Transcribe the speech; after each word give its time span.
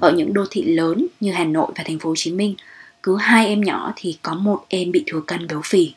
ở 0.00 0.12
những 0.12 0.32
đô 0.32 0.44
thị 0.50 0.62
lớn 0.62 1.06
như 1.20 1.32
Hà 1.32 1.44
Nội 1.44 1.72
và 1.76 1.84
thành 1.86 1.98
phố 1.98 2.08
Hồ 2.08 2.14
Chí 2.16 2.32
Minh, 2.32 2.54
cứ 3.02 3.16
hai 3.16 3.46
em 3.46 3.60
nhỏ 3.60 3.92
thì 3.96 4.18
có 4.22 4.34
một 4.34 4.64
em 4.68 4.92
bị 4.92 5.04
thừa 5.06 5.20
cân 5.26 5.46
béo 5.46 5.60
phì. 5.64 5.92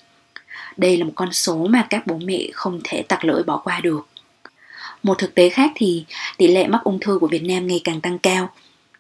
Đây 0.78 0.98
là 0.98 1.06
một 1.06 1.12
con 1.16 1.34
số 1.34 1.68
mà 1.68 1.88
các 1.90 2.08
bố 2.08 2.20
mẹ 2.26 2.48
không 2.54 2.82
thể 2.84 3.02
tặc 3.02 3.26
lưỡi 3.26 3.44
bỏ 3.44 3.58
qua 3.58 3.80
được. 3.80 4.08
Một 5.04 5.18
thực 5.18 5.36
tế 5.36 5.50
khác 5.50 5.72
thì 5.76 6.06
tỷ 6.38 6.48
lệ 6.48 6.68
mắc 6.68 6.82
ung 6.84 7.00
thư 7.00 7.20
của 7.20 7.28
Việt 7.28 7.44
Nam 7.44 7.68
ngày 7.68 7.82
càng 7.84 8.02
tăng 8.02 8.20
cao. 8.20 8.50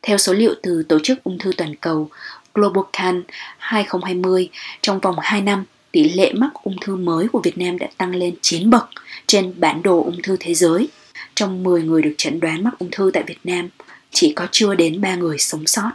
Theo 0.01 0.17
số 0.17 0.33
liệu 0.33 0.53
từ 0.63 0.83
Tổ 0.83 0.99
chức 1.03 1.23
Ung 1.23 1.39
thư 1.39 1.51
Toàn 1.57 1.75
cầu 1.75 2.09
Global 2.53 2.83
Can 2.93 3.23
2020, 3.57 4.49
trong 4.81 4.99
vòng 4.99 5.15
2 5.21 5.41
năm, 5.41 5.63
tỷ 5.91 6.09
lệ 6.09 6.33
mắc 6.33 6.49
ung 6.63 6.75
thư 6.81 6.95
mới 6.95 7.27
của 7.27 7.41
Việt 7.43 7.57
Nam 7.57 7.77
đã 7.77 7.87
tăng 7.97 8.15
lên 8.15 8.35
9 8.41 8.69
bậc 8.69 8.89
trên 9.27 9.53
bản 9.59 9.83
đồ 9.83 10.03
ung 10.03 10.21
thư 10.21 10.37
thế 10.39 10.53
giới. 10.53 10.89
Trong 11.35 11.63
10 11.63 11.83
người 11.83 12.01
được 12.01 12.13
chẩn 12.17 12.39
đoán 12.39 12.63
mắc 12.63 12.73
ung 12.79 12.91
thư 12.91 13.11
tại 13.13 13.23
Việt 13.27 13.39
Nam, 13.43 13.69
chỉ 14.13 14.33
có 14.33 14.47
chưa 14.51 14.75
đến 14.75 15.01
3 15.01 15.15
người 15.15 15.37
sống 15.37 15.67
sót. 15.67 15.91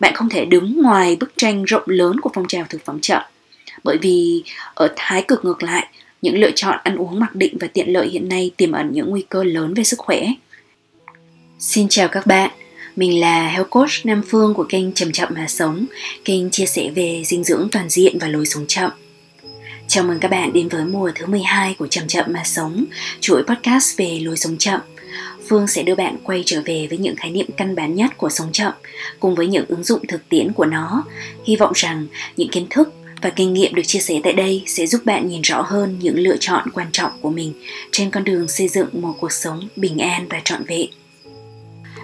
Bạn 0.00 0.14
không 0.14 0.28
thể 0.28 0.44
đứng 0.44 0.82
ngoài 0.82 1.16
bức 1.16 1.32
tranh 1.36 1.64
rộng 1.64 1.82
lớn 1.86 2.20
của 2.20 2.30
phong 2.34 2.48
trào 2.48 2.64
thực 2.68 2.84
phẩm 2.84 3.00
chậm, 3.00 3.22
bởi 3.84 3.98
vì 3.98 4.42
ở 4.74 4.92
thái 4.96 5.22
cực 5.22 5.44
ngược 5.44 5.62
lại, 5.62 5.86
những 6.22 6.40
lựa 6.40 6.50
chọn 6.54 6.78
ăn 6.82 6.96
uống 6.96 7.20
mặc 7.20 7.34
định 7.34 7.56
và 7.60 7.66
tiện 7.66 7.92
lợi 7.92 8.08
hiện 8.08 8.28
nay 8.28 8.50
tiềm 8.56 8.72
ẩn 8.72 8.92
những 8.92 9.10
nguy 9.10 9.24
cơ 9.28 9.44
lớn 9.44 9.74
về 9.74 9.84
sức 9.84 9.98
khỏe. 9.98 10.26
Xin 11.58 11.88
chào 11.88 12.08
các 12.08 12.26
bạn, 12.26 12.50
mình 12.96 13.20
là 13.20 13.48
Health 13.48 13.70
Coach 13.70 13.90
Nam 14.04 14.22
Phương 14.28 14.54
của 14.54 14.64
kênh 14.68 14.92
Chậm 14.92 15.12
Chậm 15.12 15.28
Mà 15.34 15.46
Sống, 15.48 15.86
kênh 16.24 16.50
chia 16.50 16.66
sẻ 16.66 16.90
về 16.94 17.22
dinh 17.26 17.44
dưỡng 17.44 17.68
toàn 17.72 17.88
diện 17.88 18.18
và 18.18 18.28
lối 18.28 18.46
sống 18.46 18.64
chậm. 18.68 18.90
Chào 19.88 20.04
mừng 20.04 20.20
các 20.20 20.30
bạn 20.30 20.52
đến 20.52 20.68
với 20.68 20.84
mùa 20.84 21.10
thứ 21.14 21.26
12 21.26 21.74
của 21.74 21.86
Chậm 21.86 22.08
Chậm 22.08 22.24
Mà 22.28 22.42
Sống, 22.44 22.84
chuỗi 23.20 23.42
podcast 23.42 23.96
về 23.96 24.20
lối 24.24 24.36
sống 24.36 24.56
chậm. 24.58 24.80
Phương 25.52 25.66
sẽ 25.66 25.82
đưa 25.82 25.94
bạn 25.94 26.16
quay 26.24 26.42
trở 26.46 26.62
về 26.64 26.86
với 26.90 26.98
những 26.98 27.16
khái 27.16 27.30
niệm 27.30 27.46
căn 27.56 27.74
bản 27.74 27.94
nhất 27.94 28.16
của 28.16 28.28
sống 28.28 28.52
chậm, 28.52 28.72
cùng 29.20 29.34
với 29.34 29.46
những 29.46 29.64
ứng 29.68 29.84
dụng 29.84 30.06
thực 30.06 30.28
tiễn 30.28 30.52
của 30.52 30.64
nó. 30.64 31.04
Hy 31.44 31.56
vọng 31.56 31.72
rằng 31.74 32.06
những 32.36 32.48
kiến 32.48 32.66
thức 32.70 32.94
và 33.22 33.30
kinh 33.30 33.52
nghiệm 33.52 33.74
được 33.74 33.82
chia 33.86 33.98
sẻ 33.98 34.20
tại 34.24 34.32
đây 34.32 34.62
sẽ 34.66 34.86
giúp 34.86 35.00
bạn 35.04 35.28
nhìn 35.28 35.42
rõ 35.42 35.62
hơn 35.62 35.98
những 36.00 36.18
lựa 36.18 36.36
chọn 36.40 36.68
quan 36.74 36.86
trọng 36.92 37.12
của 37.20 37.30
mình 37.30 37.52
trên 37.90 38.10
con 38.10 38.24
đường 38.24 38.48
xây 38.48 38.68
dựng 38.68 38.88
một 38.92 39.14
cuộc 39.20 39.32
sống 39.32 39.68
bình 39.76 39.98
an 39.98 40.26
và 40.30 40.40
trọn 40.44 40.64
vẹn. 40.64 40.88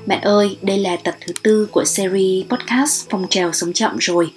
Bạn 0.08 0.20
ơi, 0.20 0.56
đây 0.62 0.78
là 0.78 0.96
tập 0.96 1.14
thứ 1.20 1.32
tư 1.42 1.68
của 1.70 1.84
series 1.84 2.46
podcast 2.46 3.06
Phong 3.10 3.26
trào 3.30 3.52
sống 3.52 3.72
chậm 3.72 3.96
rồi. 3.98 4.32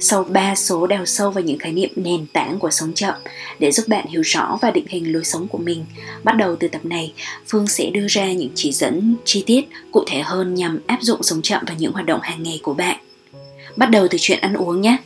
Sau 0.00 0.24
3 0.24 0.54
số 0.54 0.86
đào 0.86 1.06
sâu 1.06 1.30
vào 1.30 1.44
những 1.44 1.58
khái 1.58 1.72
niệm 1.72 1.90
nền 1.96 2.26
tảng 2.26 2.58
của 2.58 2.70
sống 2.70 2.92
chậm 2.94 3.14
để 3.58 3.72
giúp 3.72 3.88
bạn 3.88 4.06
hiểu 4.06 4.22
rõ 4.24 4.58
và 4.62 4.70
định 4.70 4.84
hình 4.88 5.12
lối 5.12 5.24
sống 5.24 5.48
của 5.48 5.58
mình. 5.58 5.84
Bắt 6.24 6.36
đầu 6.36 6.56
từ 6.56 6.68
tập 6.68 6.84
này, 6.84 7.12
Phương 7.48 7.66
sẽ 7.66 7.90
đưa 7.90 8.06
ra 8.08 8.32
những 8.32 8.50
chỉ 8.54 8.72
dẫn 8.72 9.16
chi 9.24 9.44
tiết 9.46 9.68
cụ 9.92 10.04
thể 10.06 10.22
hơn 10.22 10.54
nhằm 10.54 10.78
áp 10.86 10.98
dụng 11.02 11.22
sống 11.22 11.42
chậm 11.42 11.64
vào 11.66 11.76
những 11.78 11.92
hoạt 11.92 12.06
động 12.06 12.20
hàng 12.22 12.42
ngày 12.42 12.60
của 12.62 12.74
bạn. 12.74 12.96
Bắt 13.76 13.86
đầu 13.86 14.08
từ 14.08 14.18
chuyện 14.20 14.40
ăn 14.40 14.54
uống 14.54 14.80
nhé. 14.80 14.96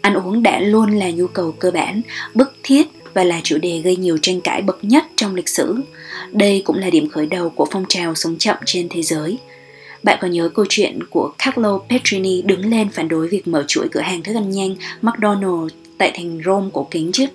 Ăn 0.00 0.14
uống 0.14 0.42
đã 0.42 0.60
luôn 0.60 0.98
là 0.98 1.10
nhu 1.10 1.26
cầu 1.26 1.54
cơ 1.58 1.70
bản, 1.70 2.00
bức 2.34 2.54
thiết 2.62 2.88
và 3.14 3.24
là 3.24 3.40
chủ 3.44 3.58
đề 3.58 3.80
gây 3.80 3.96
nhiều 3.96 4.18
tranh 4.22 4.40
cãi 4.40 4.62
bậc 4.62 4.84
nhất 4.84 5.04
trong 5.16 5.34
lịch 5.34 5.48
sử. 5.48 5.76
Đây 6.32 6.62
cũng 6.64 6.78
là 6.78 6.90
điểm 6.90 7.10
khởi 7.10 7.26
đầu 7.26 7.50
của 7.50 7.66
phong 7.70 7.84
trào 7.88 8.14
sống 8.14 8.36
chậm 8.38 8.56
trên 8.66 8.88
thế 8.88 9.02
giới. 9.02 9.38
Bạn 10.02 10.18
có 10.20 10.28
nhớ 10.28 10.48
câu 10.54 10.64
chuyện 10.68 10.98
của 11.10 11.32
Carlo 11.38 11.78
Petrini 11.88 12.42
đứng 12.42 12.70
lên 12.70 12.88
phản 12.90 13.08
đối 13.08 13.28
việc 13.28 13.48
mở 13.48 13.64
chuỗi 13.68 13.88
cửa 13.92 14.00
hàng 14.00 14.22
thức 14.22 14.34
ăn 14.34 14.50
nhanh 14.50 14.76
McDonald's 15.02 15.68
tại 15.98 16.12
thành 16.14 16.40
Rome 16.44 16.70
cổ 16.72 16.88
kính 16.90 17.10
chứ? 17.12 17.26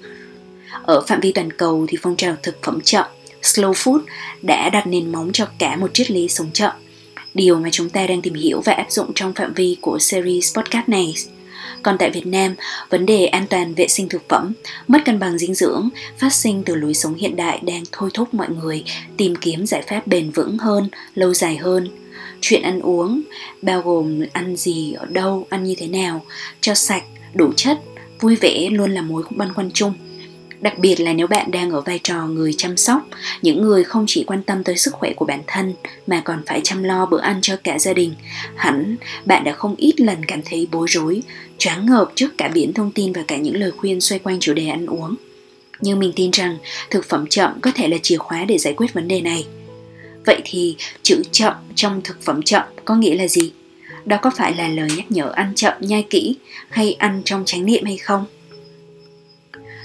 Ở 0.84 1.02
phạm 1.08 1.20
vi 1.20 1.32
toàn 1.32 1.52
cầu 1.52 1.86
thì 1.90 1.98
phong 2.02 2.16
trào 2.16 2.36
thực 2.44 2.64
phẩm 2.64 2.82
chậm, 2.82 3.06
slow 3.42 3.72
food 3.72 4.00
đã 4.42 4.70
đặt 4.70 4.88
nền 4.88 5.12
móng 5.12 5.30
cho 5.34 5.48
cả 5.60 5.76
một 5.76 5.94
triết 5.94 6.12
lý 6.12 6.28
sống 6.28 6.50
chậm. 6.54 6.72
Điều 7.34 7.60
mà 7.60 7.70
chúng 7.72 7.90
ta 7.90 8.08
đang 8.08 8.22
tìm 8.22 8.34
hiểu 8.34 8.62
và 8.66 8.74
áp 8.74 8.92
dụng 8.92 9.12
trong 9.16 9.34
phạm 9.34 9.54
vi 9.54 9.78
của 9.82 10.00
series 10.00 10.58
podcast 10.58 10.90
này 10.90 11.14
còn 11.84 11.98
tại 11.98 12.10
Việt 12.10 12.28
Nam, 12.28 12.56
vấn 12.90 13.06
đề 13.06 13.26
an 13.26 13.46
toàn 13.50 13.74
vệ 13.74 13.88
sinh 13.88 14.10
thực 14.10 14.30
phẩm, 14.30 14.54
mất 14.88 15.00
cân 15.06 15.20
bằng 15.20 15.38
dinh 15.38 15.54
dưỡng 15.54 15.90
phát 16.18 16.34
sinh 16.34 16.64
từ 16.64 16.76
lối 16.76 16.94
sống 16.94 17.16
hiện 17.16 17.36
đại 17.36 17.60
đang 17.64 17.84
thôi 17.92 18.10
thúc 18.14 18.34
mọi 18.34 18.48
người 18.50 18.84
tìm 19.18 19.36
kiếm 19.36 19.66
giải 19.66 19.82
pháp 19.88 20.08
bền 20.08 20.32
vững 20.32 20.58
hơn, 20.58 20.90
lâu 21.16 21.34
dài 21.34 21.58
hơn. 21.58 21.88
Chuyện 22.46 22.62
ăn 22.62 22.80
uống 22.80 23.22
bao 23.62 23.82
gồm 23.82 24.22
ăn 24.34 24.56
gì, 24.56 24.94
ở 24.94 25.06
đâu, 25.06 25.48
ăn 25.50 25.64
như 25.64 25.76
thế 25.78 25.88
nào, 25.88 26.26
cho 26.62 26.74
sạch, 26.74 27.04
đủ 27.34 27.54
chất, 27.56 27.80
vui 28.20 28.36
vẻ 28.36 28.70
luôn 28.72 28.92
là 28.92 29.02
mối 29.02 29.24
băn 29.30 29.54
khoăn 29.54 29.72
chung. 29.72 29.94
Đặc 30.62 30.80
biệt 30.80 31.00
là 31.00 31.14
nếu 31.14 31.28
bạn 31.28 31.52
đang 31.52 31.72
ở 31.72 31.82
vai 31.82 32.00
trò 32.04 32.26
người 32.26 32.54
chăm 32.58 32.78
sóc 32.78 33.08
những 33.42 33.62
người 33.62 33.84
không 33.84 34.06
chỉ 34.08 34.24
quan 34.24 34.44
tâm 34.44 34.64
tới 34.64 34.78
sức 34.78 34.94
khỏe 34.94 35.14
của 35.14 35.26
bản 35.26 35.42
thân 35.48 35.74
mà 36.08 36.22
còn 36.26 36.42
phải 36.46 36.62
chăm 36.64 36.84
lo 36.84 37.06
bữa 37.06 37.20
ăn 37.20 37.40
cho 37.42 37.56
cả 37.64 37.80
gia 37.80 37.94
đình 37.94 38.14
hẳn 38.56 38.96
bạn 39.26 39.44
đã 39.44 39.54
không 39.54 39.76
ít 39.76 40.00
lần 40.00 40.26
cảm 40.26 40.42
thấy 40.46 40.68
bối 40.72 40.88
rối 40.90 41.22
choáng 41.58 41.86
ngợp 41.86 42.12
trước 42.16 42.38
cả 42.38 42.48
biển 42.54 42.74
thông 42.74 42.92
tin 42.92 43.14
và 43.14 43.24
cả 43.28 43.38
những 43.38 43.56
lời 43.56 43.72
khuyên 43.72 44.02
xoay 44.02 44.20
quanh 44.20 44.40
chủ 44.40 44.54
đề 44.54 44.68
ăn 44.68 44.86
uống. 44.86 45.16
Nhưng 45.82 46.00
mình 46.00 46.12
tin 46.16 46.32
rằng 46.32 46.58
thực 46.90 47.06
phẩm 47.06 47.26
chậm 47.30 47.62
có 47.62 47.72
thể 47.76 47.88
là 47.88 47.98
chìa 48.04 48.18
khóa 48.18 48.46
để 48.46 48.58
giải 48.58 48.74
quyết 48.74 48.94
vấn 48.94 49.08
đề 49.08 49.22
này 49.22 49.46
vậy 50.26 50.42
thì 50.46 50.76
chữ 51.04 51.22
chậm 51.32 51.54
trong 51.76 52.02
thực 52.04 52.22
phẩm 52.22 52.42
chậm 52.42 52.64
có 52.86 52.96
nghĩa 52.96 53.16
là 53.16 53.28
gì? 53.28 53.52
Đó 54.06 54.18
có 54.22 54.32
phải 54.38 54.56
là 54.56 54.68
lời 54.68 54.90
nhắc 54.98 55.12
nhở 55.12 55.30
ăn 55.30 55.52
chậm 55.56 55.74
nhai 55.80 56.06
kỹ 56.10 56.36
hay 56.70 56.94
ăn 56.94 57.22
trong 57.26 57.44
chánh 57.46 57.66
niệm 57.66 57.86
hay 57.86 57.98
không? 57.98 58.26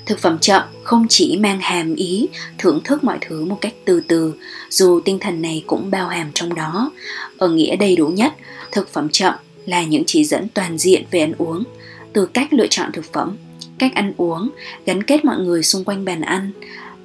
Thực 0.06 0.18
phẩm 0.18 0.38
chậm 0.38 0.62
không 0.82 1.06
chỉ 1.08 1.36
mang 1.40 1.60
hàm 1.60 1.94
ý, 1.94 2.28
thưởng 2.58 2.80
thức 2.84 3.04
mọi 3.04 3.18
thứ 3.20 3.44
một 3.44 3.58
cách 3.60 3.74
từ 3.84 4.00
từ, 4.08 4.34
dù 4.70 5.00
tinh 5.00 5.18
thần 5.18 5.42
này 5.42 5.64
cũng 5.66 5.90
bao 5.90 6.08
hàm 6.08 6.30
trong 6.34 6.54
đó. 6.54 6.90
Ở 7.38 7.48
nghĩa 7.48 7.76
đầy 7.76 7.96
đủ 7.96 8.08
nhất, 8.08 8.32
thực 8.72 8.92
phẩm 8.92 9.08
chậm 9.08 9.34
là 9.66 9.82
những 9.82 10.02
chỉ 10.06 10.24
dẫn 10.24 10.48
toàn 10.54 10.78
diện 10.78 11.04
về 11.10 11.20
ăn 11.20 11.32
uống. 11.38 11.64
Từ 12.12 12.26
cách 12.26 12.52
lựa 12.52 12.66
chọn 12.66 12.92
thực 12.92 13.12
phẩm, 13.12 13.36
cách 13.78 13.94
ăn 13.94 14.12
uống, 14.16 14.48
gắn 14.86 15.02
kết 15.02 15.24
mọi 15.24 15.38
người 15.38 15.62
xung 15.62 15.84
quanh 15.84 16.04
bàn 16.04 16.20
ăn 16.20 16.52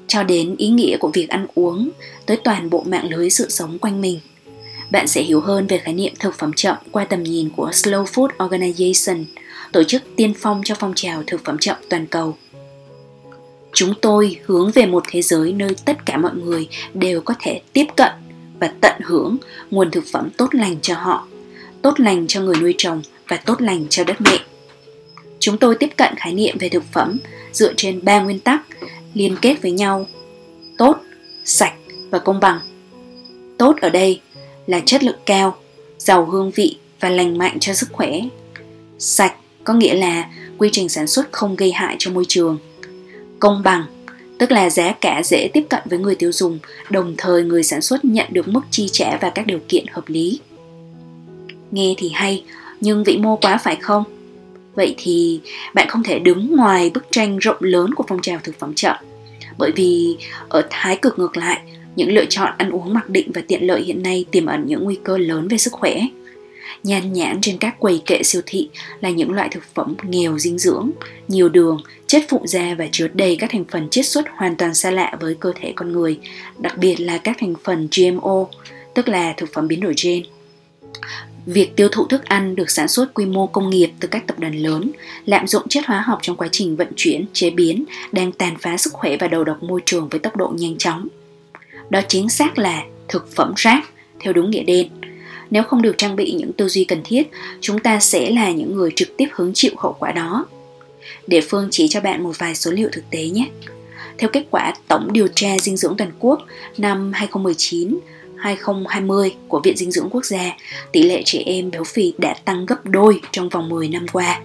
cho 0.07 0.23
đến 0.23 0.55
ý 0.57 0.67
nghĩa 0.67 0.97
của 0.97 1.11
việc 1.13 1.29
ăn 1.29 1.47
uống 1.55 1.89
tới 2.25 2.37
toàn 2.43 2.69
bộ 2.69 2.83
mạng 2.87 3.09
lưới 3.09 3.29
sự 3.29 3.49
sống 3.49 3.79
quanh 3.79 4.01
mình 4.01 4.19
bạn 4.93 5.07
sẽ 5.07 5.21
hiểu 5.21 5.41
hơn 5.41 5.67
về 5.67 5.77
khái 5.77 5.93
niệm 5.93 6.13
thực 6.19 6.35
phẩm 6.35 6.51
chậm 6.55 6.77
qua 6.91 7.05
tầm 7.05 7.23
nhìn 7.23 7.49
của 7.49 7.69
Slow 7.69 8.03
Food 8.05 8.27
Organization, 8.37 9.23
tổ 9.71 9.83
chức 9.83 10.03
tiên 10.15 10.33
phong 10.39 10.61
cho 10.65 10.75
phong 10.79 10.93
trào 10.95 11.23
thực 11.27 11.45
phẩm 11.45 11.57
chậm 11.57 11.77
toàn 11.89 12.07
cầu. 12.07 12.37
Chúng 13.73 13.93
tôi 14.01 14.37
hướng 14.45 14.71
về 14.71 14.85
một 14.85 15.03
thế 15.09 15.21
giới 15.21 15.53
nơi 15.53 15.75
tất 15.85 16.05
cả 16.05 16.17
mọi 16.17 16.31
người 16.35 16.67
đều 16.93 17.21
có 17.21 17.33
thể 17.41 17.61
tiếp 17.73 17.85
cận 17.95 18.11
và 18.59 18.73
tận 18.81 19.01
hưởng 19.03 19.37
nguồn 19.71 19.91
thực 19.91 20.03
phẩm 20.11 20.29
tốt 20.37 20.55
lành 20.55 20.75
cho 20.81 20.95
họ, 20.95 21.27
tốt 21.81 21.99
lành 21.99 22.27
cho 22.27 22.41
người 22.41 22.55
nuôi 22.61 22.75
trồng 22.77 23.01
và 23.27 23.37
tốt 23.37 23.61
lành 23.61 23.85
cho 23.89 24.03
đất 24.03 24.21
mẹ. 24.21 24.39
Chúng 25.39 25.57
tôi 25.57 25.75
tiếp 25.75 25.89
cận 25.97 26.13
khái 26.17 26.33
niệm 26.33 26.57
về 26.59 26.69
thực 26.69 26.83
phẩm 26.91 27.17
dựa 27.51 27.73
trên 27.77 27.99
ba 28.03 28.21
nguyên 28.21 28.39
tắc 28.39 28.62
liên 29.13 29.35
kết 29.41 29.61
với 29.61 29.71
nhau: 29.71 30.05
tốt, 30.77 30.97
sạch 31.45 31.73
và 32.09 32.19
công 32.19 32.39
bằng. 32.39 32.59
Tốt 33.57 33.75
ở 33.81 33.89
đây 33.89 34.21
là 34.67 34.79
chất 34.79 35.03
lượng 35.03 35.19
cao, 35.25 35.57
giàu 35.97 36.25
hương 36.25 36.51
vị 36.51 36.77
và 36.99 37.09
lành 37.09 37.37
mạnh 37.37 37.57
cho 37.59 37.73
sức 37.73 37.89
khỏe. 37.91 38.19
Sạch 38.99 39.35
có 39.63 39.73
nghĩa 39.73 39.93
là 39.93 40.29
quy 40.57 40.69
trình 40.71 40.89
sản 40.89 41.07
xuất 41.07 41.31
không 41.31 41.55
gây 41.55 41.71
hại 41.71 41.95
cho 41.99 42.11
môi 42.11 42.25
trường 42.27 42.57
công 43.39 43.63
bằng 43.63 43.83
tức 44.39 44.51
là 44.51 44.69
giá 44.69 44.91
cả 44.91 45.21
dễ 45.25 45.49
tiếp 45.53 45.65
cận 45.69 45.81
với 45.85 45.99
người 45.99 46.15
tiêu 46.15 46.31
dùng 46.31 46.59
đồng 46.89 47.15
thời 47.17 47.43
người 47.43 47.63
sản 47.63 47.81
xuất 47.81 48.05
nhận 48.05 48.27
được 48.31 48.47
mức 48.47 48.61
chi 48.71 48.89
trả 48.91 49.17
và 49.21 49.29
các 49.29 49.45
điều 49.47 49.59
kiện 49.67 49.85
hợp 49.91 50.03
lý 50.07 50.39
nghe 51.71 51.93
thì 51.97 52.09
hay 52.09 52.43
nhưng 52.81 53.03
vĩ 53.03 53.17
mô 53.17 53.35
quá 53.35 53.57
phải 53.57 53.75
không 53.75 54.03
vậy 54.75 54.95
thì 54.97 55.39
bạn 55.73 55.89
không 55.89 56.03
thể 56.03 56.19
đứng 56.19 56.55
ngoài 56.55 56.91
bức 56.93 57.05
tranh 57.11 57.37
rộng 57.37 57.57
lớn 57.59 57.93
của 57.93 58.03
phong 58.07 58.21
trào 58.21 58.39
thực 58.43 58.59
phẩm 58.59 58.73
chậm 58.75 58.95
bởi 59.57 59.71
vì 59.75 60.17
ở 60.49 60.67
thái 60.69 60.95
cực 60.95 61.19
ngược 61.19 61.37
lại 61.37 61.61
những 61.95 62.11
lựa 62.11 62.25
chọn 62.25 62.53
ăn 62.57 62.69
uống 62.69 62.93
mặc 62.93 63.09
định 63.09 63.31
và 63.33 63.41
tiện 63.47 63.67
lợi 63.67 63.81
hiện 63.81 64.03
nay 64.03 64.25
tiềm 64.31 64.45
ẩn 64.45 64.63
những 64.65 64.83
nguy 64.83 64.97
cơ 65.03 65.17
lớn 65.17 65.47
về 65.47 65.57
sức 65.57 65.73
khỏe 65.73 66.01
nhan 66.83 67.13
nhãn 67.13 67.41
trên 67.41 67.57
các 67.57 67.79
quầy 67.79 68.01
kệ 68.05 68.23
siêu 68.23 68.41
thị 68.45 68.69
là 69.01 69.09
những 69.09 69.31
loại 69.31 69.49
thực 69.51 69.63
phẩm 69.73 69.95
nghèo 70.03 70.39
dinh 70.39 70.57
dưỡng, 70.57 70.91
nhiều 71.27 71.49
đường, 71.49 71.81
chất 72.07 72.23
phụ 72.29 72.41
da 72.45 72.75
và 72.77 72.87
chứa 72.91 73.07
đầy 73.13 73.35
các 73.39 73.49
thành 73.49 73.65
phần 73.71 73.89
chiết 73.89 74.05
xuất 74.05 74.25
hoàn 74.29 74.55
toàn 74.55 74.73
xa 74.73 74.91
lạ 74.91 75.15
với 75.19 75.35
cơ 75.39 75.53
thể 75.61 75.73
con 75.75 75.91
người, 75.91 76.19
đặc 76.57 76.77
biệt 76.77 76.95
là 76.99 77.17
các 77.17 77.37
thành 77.39 77.53
phần 77.63 77.87
GMO, 77.97 78.45
tức 78.93 79.07
là 79.07 79.33
thực 79.37 79.53
phẩm 79.53 79.67
biến 79.67 79.79
đổi 79.79 79.93
gen. 80.03 80.23
Việc 81.45 81.75
tiêu 81.75 81.87
thụ 81.91 82.07
thức 82.07 82.25
ăn 82.25 82.55
được 82.55 82.69
sản 82.69 82.87
xuất 82.87 83.13
quy 83.13 83.25
mô 83.25 83.47
công 83.47 83.69
nghiệp 83.69 83.91
từ 83.99 84.07
các 84.07 84.27
tập 84.27 84.39
đoàn 84.39 84.55
lớn, 84.55 84.91
lạm 85.25 85.47
dụng 85.47 85.67
chất 85.69 85.85
hóa 85.85 86.01
học 86.01 86.19
trong 86.21 86.35
quá 86.35 86.47
trình 86.51 86.75
vận 86.75 86.87
chuyển, 86.95 87.25
chế 87.33 87.49
biến 87.49 87.85
đang 88.11 88.31
tàn 88.31 88.55
phá 88.61 88.77
sức 88.77 88.93
khỏe 88.93 89.17
và 89.17 89.27
đầu 89.27 89.43
độc 89.43 89.63
môi 89.63 89.81
trường 89.85 90.09
với 90.09 90.19
tốc 90.19 90.35
độ 90.35 90.53
nhanh 90.57 90.77
chóng. 90.77 91.07
Đó 91.89 92.01
chính 92.07 92.29
xác 92.29 92.57
là 92.57 92.83
thực 93.07 93.31
phẩm 93.35 93.53
rác 93.55 93.89
theo 94.19 94.33
đúng 94.33 94.51
nghĩa 94.51 94.63
đen. 94.63 94.87
Nếu 95.51 95.63
không 95.63 95.81
được 95.81 95.97
trang 95.97 96.15
bị 96.15 96.31
những 96.31 96.53
tư 96.53 96.67
duy 96.67 96.83
cần 96.83 97.01
thiết 97.03 97.23
chúng 97.61 97.79
ta 97.79 97.99
sẽ 97.99 98.29
là 98.29 98.51
những 98.51 98.75
người 98.75 98.91
trực 98.95 99.17
tiếp 99.17 99.27
hứng 99.31 99.51
chịu 99.53 99.71
hậu 99.77 99.95
quả 99.99 100.11
đó. 100.11 100.45
Để 101.27 101.41
phương 101.41 101.67
chỉ 101.71 101.87
cho 101.87 102.01
bạn 102.01 102.23
một 102.23 102.39
vài 102.39 102.55
số 102.55 102.71
liệu 102.71 102.89
thực 102.91 103.03
tế 103.09 103.29
nhé. 103.29 103.49
Theo 104.17 104.29
kết 104.29 104.45
quả 104.51 104.73
tổng 104.87 105.13
điều 105.13 105.27
tra 105.27 105.57
dinh 105.59 105.77
dưỡng 105.77 105.97
toàn 105.97 106.11
quốc 106.19 106.39
năm 106.77 107.11
2019 107.13 107.97
2020 108.43 109.35
của 109.47 109.61
Viện 109.63 109.77
Dinh 109.77 109.91
dưỡng 109.91 110.09
Quốc 110.09 110.25
gia, 110.25 110.57
tỷ 110.91 111.03
lệ 111.03 111.21
trẻ 111.25 111.43
em 111.45 111.71
béo 111.71 111.83
phì 111.83 112.13
đã 112.17 112.35
tăng 112.45 112.65
gấp 112.65 112.85
đôi 112.85 113.21
trong 113.31 113.49
vòng 113.49 113.69
10 113.69 113.87
năm 113.87 114.05
qua. 114.13 114.41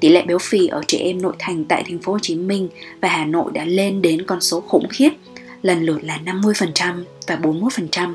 Tỷ 0.00 0.08
lệ 0.08 0.22
béo 0.22 0.38
phì 0.38 0.66
ở 0.66 0.82
trẻ 0.86 0.98
em 0.98 1.22
nội 1.22 1.32
thành 1.38 1.64
tại 1.64 1.84
thành 1.88 1.98
phố 1.98 2.12
Hồ 2.12 2.18
Chí 2.22 2.34
Minh 2.34 2.68
và 3.00 3.08
Hà 3.08 3.24
Nội 3.24 3.50
đã 3.54 3.64
lên 3.64 4.02
đến 4.02 4.22
con 4.26 4.40
số 4.40 4.60
khủng 4.60 4.88
khiếp, 4.90 5.10
lần 5.62 5.82
lượt 5.82 5.98
là 6.04 6.18
50% 6.24 7.04
và 7.26 7.36
41%. 7.36 8.14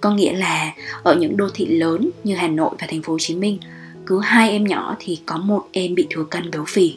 Có 0.00 0.10
nghĩa 0.10 0.32
là 0.32 0.72
ở 1.02 1.14
những 1.14 1.36
đô 1.36 1.48
thị 1.54 1.66
lớn 1.66 2.10
như 2.24 2.34
Hà 2.34 2.48
Nội 2.48 2.70
và 2.80 2.86
thành 2.90 3.02
phố 3.02 3.12
Hồ 3.12 3.18
Chí 3.18 3.34
Minh, 3.34 3.58
cứ 4.06 4.20
hai 4.20 4.50
em 4.50 4.64
nhỏ 4.64 4.96
thì 4.98 5.18
có 5.26 5.36
một 5.36 5.68
em 5.72 5.94
bị 5.94 6.06
thừa 6.10 6.24
cân 6.24 6.50
béo 6.50 6.64
phì. 6.68 6.94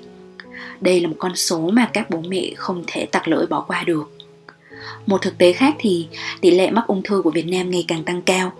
Đây 0.82 1.02
là 1.02 1.08
một 1.08 1.16
con 1.20 1.36
số 1.36 1.60
mà 1.60 1.90
các 1.94 2.10
bố 2.10 2.22
mẹ 2.28 2.52
không 2.56 2.84
thể 2.88 3.06
tặc 3.06 3.28
lưỡi 3.28 3.46
bỏ 3.46 3.66
qua 3.68 3.84
được. 3.84 4.17
Một 5.06 5.22
thực 5.22 5.38
tế 5.38 5.54
khác 5.54 5.76
thì 5.80 6.08
tỷ 6.42 6.52
lệ 6.52 6.72
mắc 6.72 6.88
ung 6.88 7.04
thư 7.04 7.22
của 7.22 7.32
Việt 7.32 7.46
Nam 7.48 7.72
ngày 7.72 7.86
càng 7.88 8.04
tăng 8.04 8.22
cao. 8.22 8.52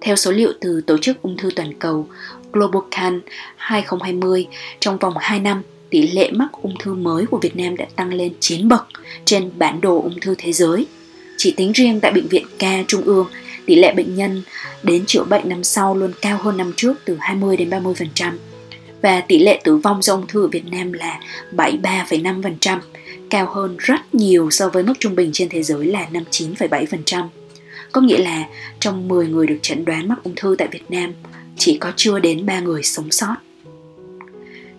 Theo 0.00 0.16
số 0.16 0.30
liệu 0.30 0.52
từ 0.60 0.80
Tổ 0.80 0.98
chức 0.98 1.22
Ung 1.22 1.36
thư 1.36 1.50
Toàn 1.56 1.74
cầu 1.78 2.08
Global 2.52 2.82
Can 2.90 3.20
2020, 3.56 4.46
trong 4.80 4.98
vòng 4.98 5.14
2 5.20 5.40
năm, 5.40 5.62
tỷ 5.90 6.02
lệ 6.02 6.30
mắc 6.30 6.48
ung 6.62 6.74
thư 6.80 6.94
mới 6.94 7.26
của 7.26 7.38
Việt 7.38 7.56
Nam 7.56 7.76
đã 7.76 7.86
tăng 7.96 8.14
lên 8.14 8.32
9 8.40 8.68
bậc 8.68 8.86
trên 9.24 9.50
bản 9.58 9.80
đồ 9.80 10.02
ung 10.02 10.20
thư 10.20 10.34
thế 10.38 10.52
giới. 10.52 10.86
Chỉ 11.36 11.54
tính 11.56 11.72
riêng 11.72 12.00
tại 12.00 12.12
Bệnh 12.12 12.28
viện 12.28 12.46
Ca 12.58 12.82
Trung 12.88 13.02
ương, 13.02 13.26
tỷ 13.66 13.74
lệ 13.74 13.94
bệnh 13.94 14.14
nhân 14.14 14.42
đến 14.82 15.06
chữa 15.06 15.24
bệnh 15.24 15.48
năm 15.48 15.64
sau 15.64 15.94
luôn 15.94 16.12
cao 16.22 16.38
hơn 16.42 16.56
năm 16.56 16.72
trước 16.76 16.94
từ 17.04 17.16
20 17.20 17.56
đến 17.56 17.70
30% 17.70 18.32
và 19.02 19.20
tỷ 19.20 19.38
lệ 19.38 19.60
tử 19.64 19.76
vong 19.76 20.02
do 20.02 20.14
ung 20.14 20.26
thư 20.26 20.44
ở 20.44 20.48
Việt 20.48 20.66
Nam 20.70 20.92
là 20.92 21.20
73,5%, 21.52 22.78
cao 23.30 23.46
hơn 23.54 23.76
rất 23.78 24.14
nhiều 24.14 24.50
so 24.50 24.68
với 24.68 24.82
mức 24.82 24.94
trung 24.98 25.14
bình 25.14 25.30
trên 25.32 25.48
thế 25.48 25.62
giới 25.62 25.86
là 25.86 26.06
59,7%. 26.12 27.28
Có 27.92 28.00
nghĩa 28.00 28.18
là 28.18 28.44
trong 28.80 29.08
10 29.08 29.26
người 29.26 29.46
được 29.46 29.58
chẩn 29.62 29.84
đoán 29.84 30.08
mắc 30.08 30.18
ung 30.24 30.34
thư 30.36 30.54
tại 30.58 30.68
Việt 30.70 30.90
Nam, 30.90 31.12
chỉ 31.58 31.78
có 31.78 31.92
chưa 31.96 32.18
đến 32.18 32.46
3 32.46 32.60
người 32.60 32.82
sống 32.82 33.10
sót. 33.10 33.36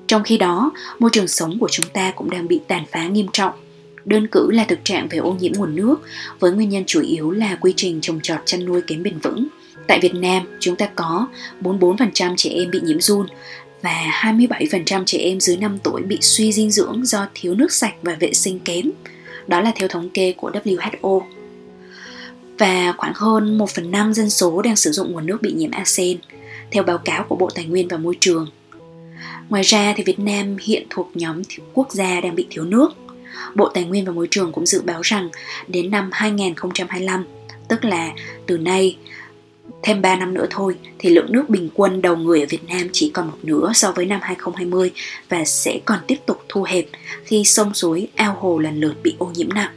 Trong 0.07 0.23
khi 0.23 0.37
đó, 0.37 0.71
môi 0.99 1.09
trường 1.13 1.27
sống 1.27 1.59
của 1.59 1.69
chúng 1.71 1.85
ta 1.93 2.11
cũng 2.11 2.29
đang 2.29 2.47
bị 2.47 2.59
tàn 2.67 2.83
phá 2.91 3.07
nghiêm 3.07 3.27
trọng. 3.33 3.53
Đơn 4.05 4.27
cử 4.27 4.51
là 4.51 4.63
thực 4.63 4.79
trạng 4.83 5.07
về 5.07 5.17
ô 5.17 5.37
nhiễm 5.39 5.51
nguồn 5.55 5.75
nước, 5.75 5.95
với 6.39 6.51
nguyên 6.51 6.69
nhân 6.69 6.83
chủ 6.87 7.01
yếu 7.01 7.31
là 7.31 7.55
quy 7.55 7.73
trình 7.77 8.01
trồng 8.01 8.19
trọt 8.23 8.39
chăn 8.45 8.65
nuôi 8.65 8.81
kém 8.81 9.03
bền 9.03 9.19
vững. 9.19 9.47
Tại 9.87 9.99
Việt 9.99 10.15
Nam, 10.15 10.43
chúng 10.59 10.75
ta 10.75 10.89
có 10.95 11.27
44% 11.61 12.33
trẻ 12.37 12.49
em 12.49 12.71
bị 12.71 12.79
nhiễm 12.83 13.01
run 13.01 13.27
và 13.83 14.21
27% 14.39 15.03
trẻ 15.05 15.17
em 15.17 15.39
dưới 15.39 15.57
5 15.57 15.77
tuổi 15.83 16.01
bị 16.01 16.17
suy 16.21 16.51
dinh 16.51 16.71
dưỡng 16.71 17.05
do 17.05 17.27
thiếu 17.33 17.55
nước 17.55 17.71
sạch 17.71 17.93
và 18.01 18.15
vệ 18.19 18.33
sinh 18.33 18.59
kém. 18.59 18.91
Đó 19.47 19.61
là 19.61 19.71
theo 19.75 19.87
thống 19.87 20.09
kê 20.09 20.33
của 20.37 20.51
WHO. 20.51 21.21
Và 22.57 22.93
khoảng 22.97 23.13
hơn 23.15 23.57
1 23.57 23.69
phần 23.69 23.91
5 23.91 24.13
dân 24.13 24.29
số 24.29 24.61
đang 24.61 24.75
sử 24.75 24.91
dụng 24.91 25.11
nguồn 25.11 25.25
nước 25.25 25.41
bị 25.41 25.53
nhiễm 25.53 25.71
arsen, 25.71 26.17
theo 26.71 26.83
báo 26.83 26.97
cáo 26.97 27.23
của 27.23 27.35
Bộ 27.35 27.49
Tài 27.55 27.65
nguyên 27.65 27.87
và 27.87 27.97
Môi 27.97 28.17
trường. 28.19 28.47
Ngoài 29.49 29.63
ra 29.63 29.93
thì 29.95 30.03
Việt 30.03 30.19
Nam 30.19 30.57
hiện 30.61 30.87
thuộc 30.89 31.11
nhóm 31.13 31.41
quốc 31.73 31.91
gia 31.91 32.21
đang 32.21 32.35
bị 32.35 32.47
thiếu 32.49 32.63
nước. 32.63 32.89
Bộ 33.55 33.69
Tài 33.69 33.83
nguyên 33.83 34.05
và 34.05 34.11
Môi 34.11 34.27
trường 34.31 34.51
cũng 34.51 34.65
dự 34.65 34.81
báo 34.81 35.01
rằng 35.01 35.29
đến 35.67 35.91
năm 35.91 36.09
2025, 36.13 37.25
tức 37.67 37.85
là 37.85 38.11
từ 38.45 38.57
nay 38.57 38.97
Thêm 39.83 40.01
3 40.01 40.15
năm 40.15 40.33
nữa 40.33 40.45
thôi 40.49 40.75
thì 40.99 41.09
lượng 41.09 41.31
nước 41.31 41.49
bình 41.49 41.69
quân 41.73 42.01
đầu 42.01 42.15
người 42.15 42.39
ở 42.39 42.45
Việt 42.49 42.63
Nam 42.67 42.87
chỉ 42.91 43.11
còn 43.13 43.27
một 43.27 43.37
nửa 43.43 43.71
so 43.75 43.91
với 43.91 44.05
năm 44.05 44.19
2020 44.23 44.91
và 45.29 45.45
sẽ 45.45 45.79
còn 45.85 45.99
tiếp 46.07 46.17
tục 46.25 46.43
thu 46.49 46.63
hẹp 46.63 46.85
khi 47.25 47.43
sông 47.43 47.73
suối, 47.73 48.07
ao 48.15 48.37
hồ 48.39 48.59
lần 48.59 48.79
lượt 48.79 48.95
bị 49.03 49.15
ô 49.17 49.31
nhiễm 49.35 49.49
nặng. 49.49 49.71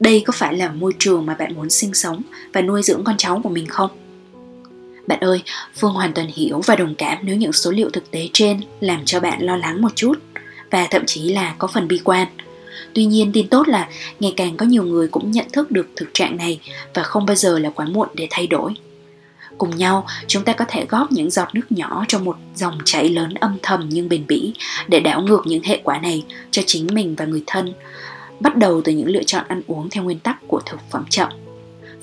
Đây 0.00 0.22
có 0.26 0.32
phải 0.36 0.54
là 0.54 0.70
môi 0.70 0.92
trường 0.98 1.26
mà 1.26 1.34
bạn 1.34 1.54
muốn 1.54 1.70
sinh 1.70 1.94
sống 1.94 2.22
và 2.52 2.60
nuôi 2.62 2.82
dưỡng 2.82 3.04
con 3.04 3.16
cháu 3.16 3.40
của 3.44 3.48
mình 3.48 3.66
không? 3.66 3.90
Bạn 5.06 5.20
ơi, 5.20 5.42
Phương 5.76 5.92
hoàn 5.92 6.12
toàn 6.12 6.28
hiểu 6.34 6.60
và 6.66 6.76
đồng 6.76 6.94
cảm 6.94 7.18
nếu 7.22 7.36
những 7.36 7.52
số 7.52 7.70
liệu 7.70 7.90
thực 7.90 8.10
tế 8.10 8.28
trên 8.32 8.60
làm 8.80 9.04
cho 9.04 9.20
bạn 9.20 9.42
lo 9.42 9.56
lắng 9.56 9.82
một 9.82 9.92
chút 9.94 10.14
và 10.70 10.86
thậm 10.90 11.02
chí 11.06 11.32
là 11.32 11.54
có 11.58 11.68
phần 11.68 11.88
bi 11.88 12.00
quan. 12.04 12.28
Tuy 12.94 13.04
nhiên 13.04 13.30
tin 13.32 13.48
tốt 13.48 13.68
là 13.68 13.88
ngày 14.20 14.34
càng 14.36 14.56
có 14.56 14.66
nhiều 14.66 14.84
người 14.84 15.08
cũng 15.08 15.30
nhận 15.30 15.46
thức 15.52 15.70
được 15.70 15.86
thực 15.96 16.08
trạng 16.12 16.36
này 16.36 16.60
và 16.94 17.02
không 17.02 17.26
bao 17.26 17.36
giờ 17.36 17.58
là 17.58 17.70
quá 17.70 17.86
muộn 17.86 18.08
để 18.14 18.26
thay 18.30 18.46
đổi. 18.46 18.74
Cùng 19.58 19.76
nhau, 19.76 20.06
chúng 20.26 20.44
ta 20.44 20.52
có 20.52 20.64
thể 20.68 20.86
góp 20.88 21.12
những 21.12 21.30
giọt 21.30 21.48
nước 21.54 21.72
nhỏ 21.72 22.04
trong 22.08 22.24
một 22.24 22.36
dòng 22.54 22.78
chảy 22.84 23.08
lớn 23.08 23.34
âm 23.34 23.56
thầm 23.62 23.88
nhưng 23.92 24.08
bền 24.08 24.26
bỉ 24.26 24.52
để 24.88 25.00
đảo 25.00 25.22
ngược 25.22 25.42
những 25.46 25.62
hệ 25.62 25.80
quả 25.84 25.98
này 25.98 26.24
cho 26.50 26.62
chính 26.66 26.86
mình 26.92 27.14
và 27.14 27.24
người 27.24 27.42
thân. 27.46 27.72
Bắt 28.40 28.56
đầu 28.56 28.80
từ 28.84 28.92
những 28.92 29.08
lựa 29.08 29.22
chọn 29.22 29.44
ăn 29.48 29.62
uống 29.66 29.90
theo 29.90 30.04
nguyên 30.04 30.18
tắc 30.18 30.38
của 30.48 30.60
thực 30.66 30.80
phẩm 30.90 31.04
chậm. 31.10 31.28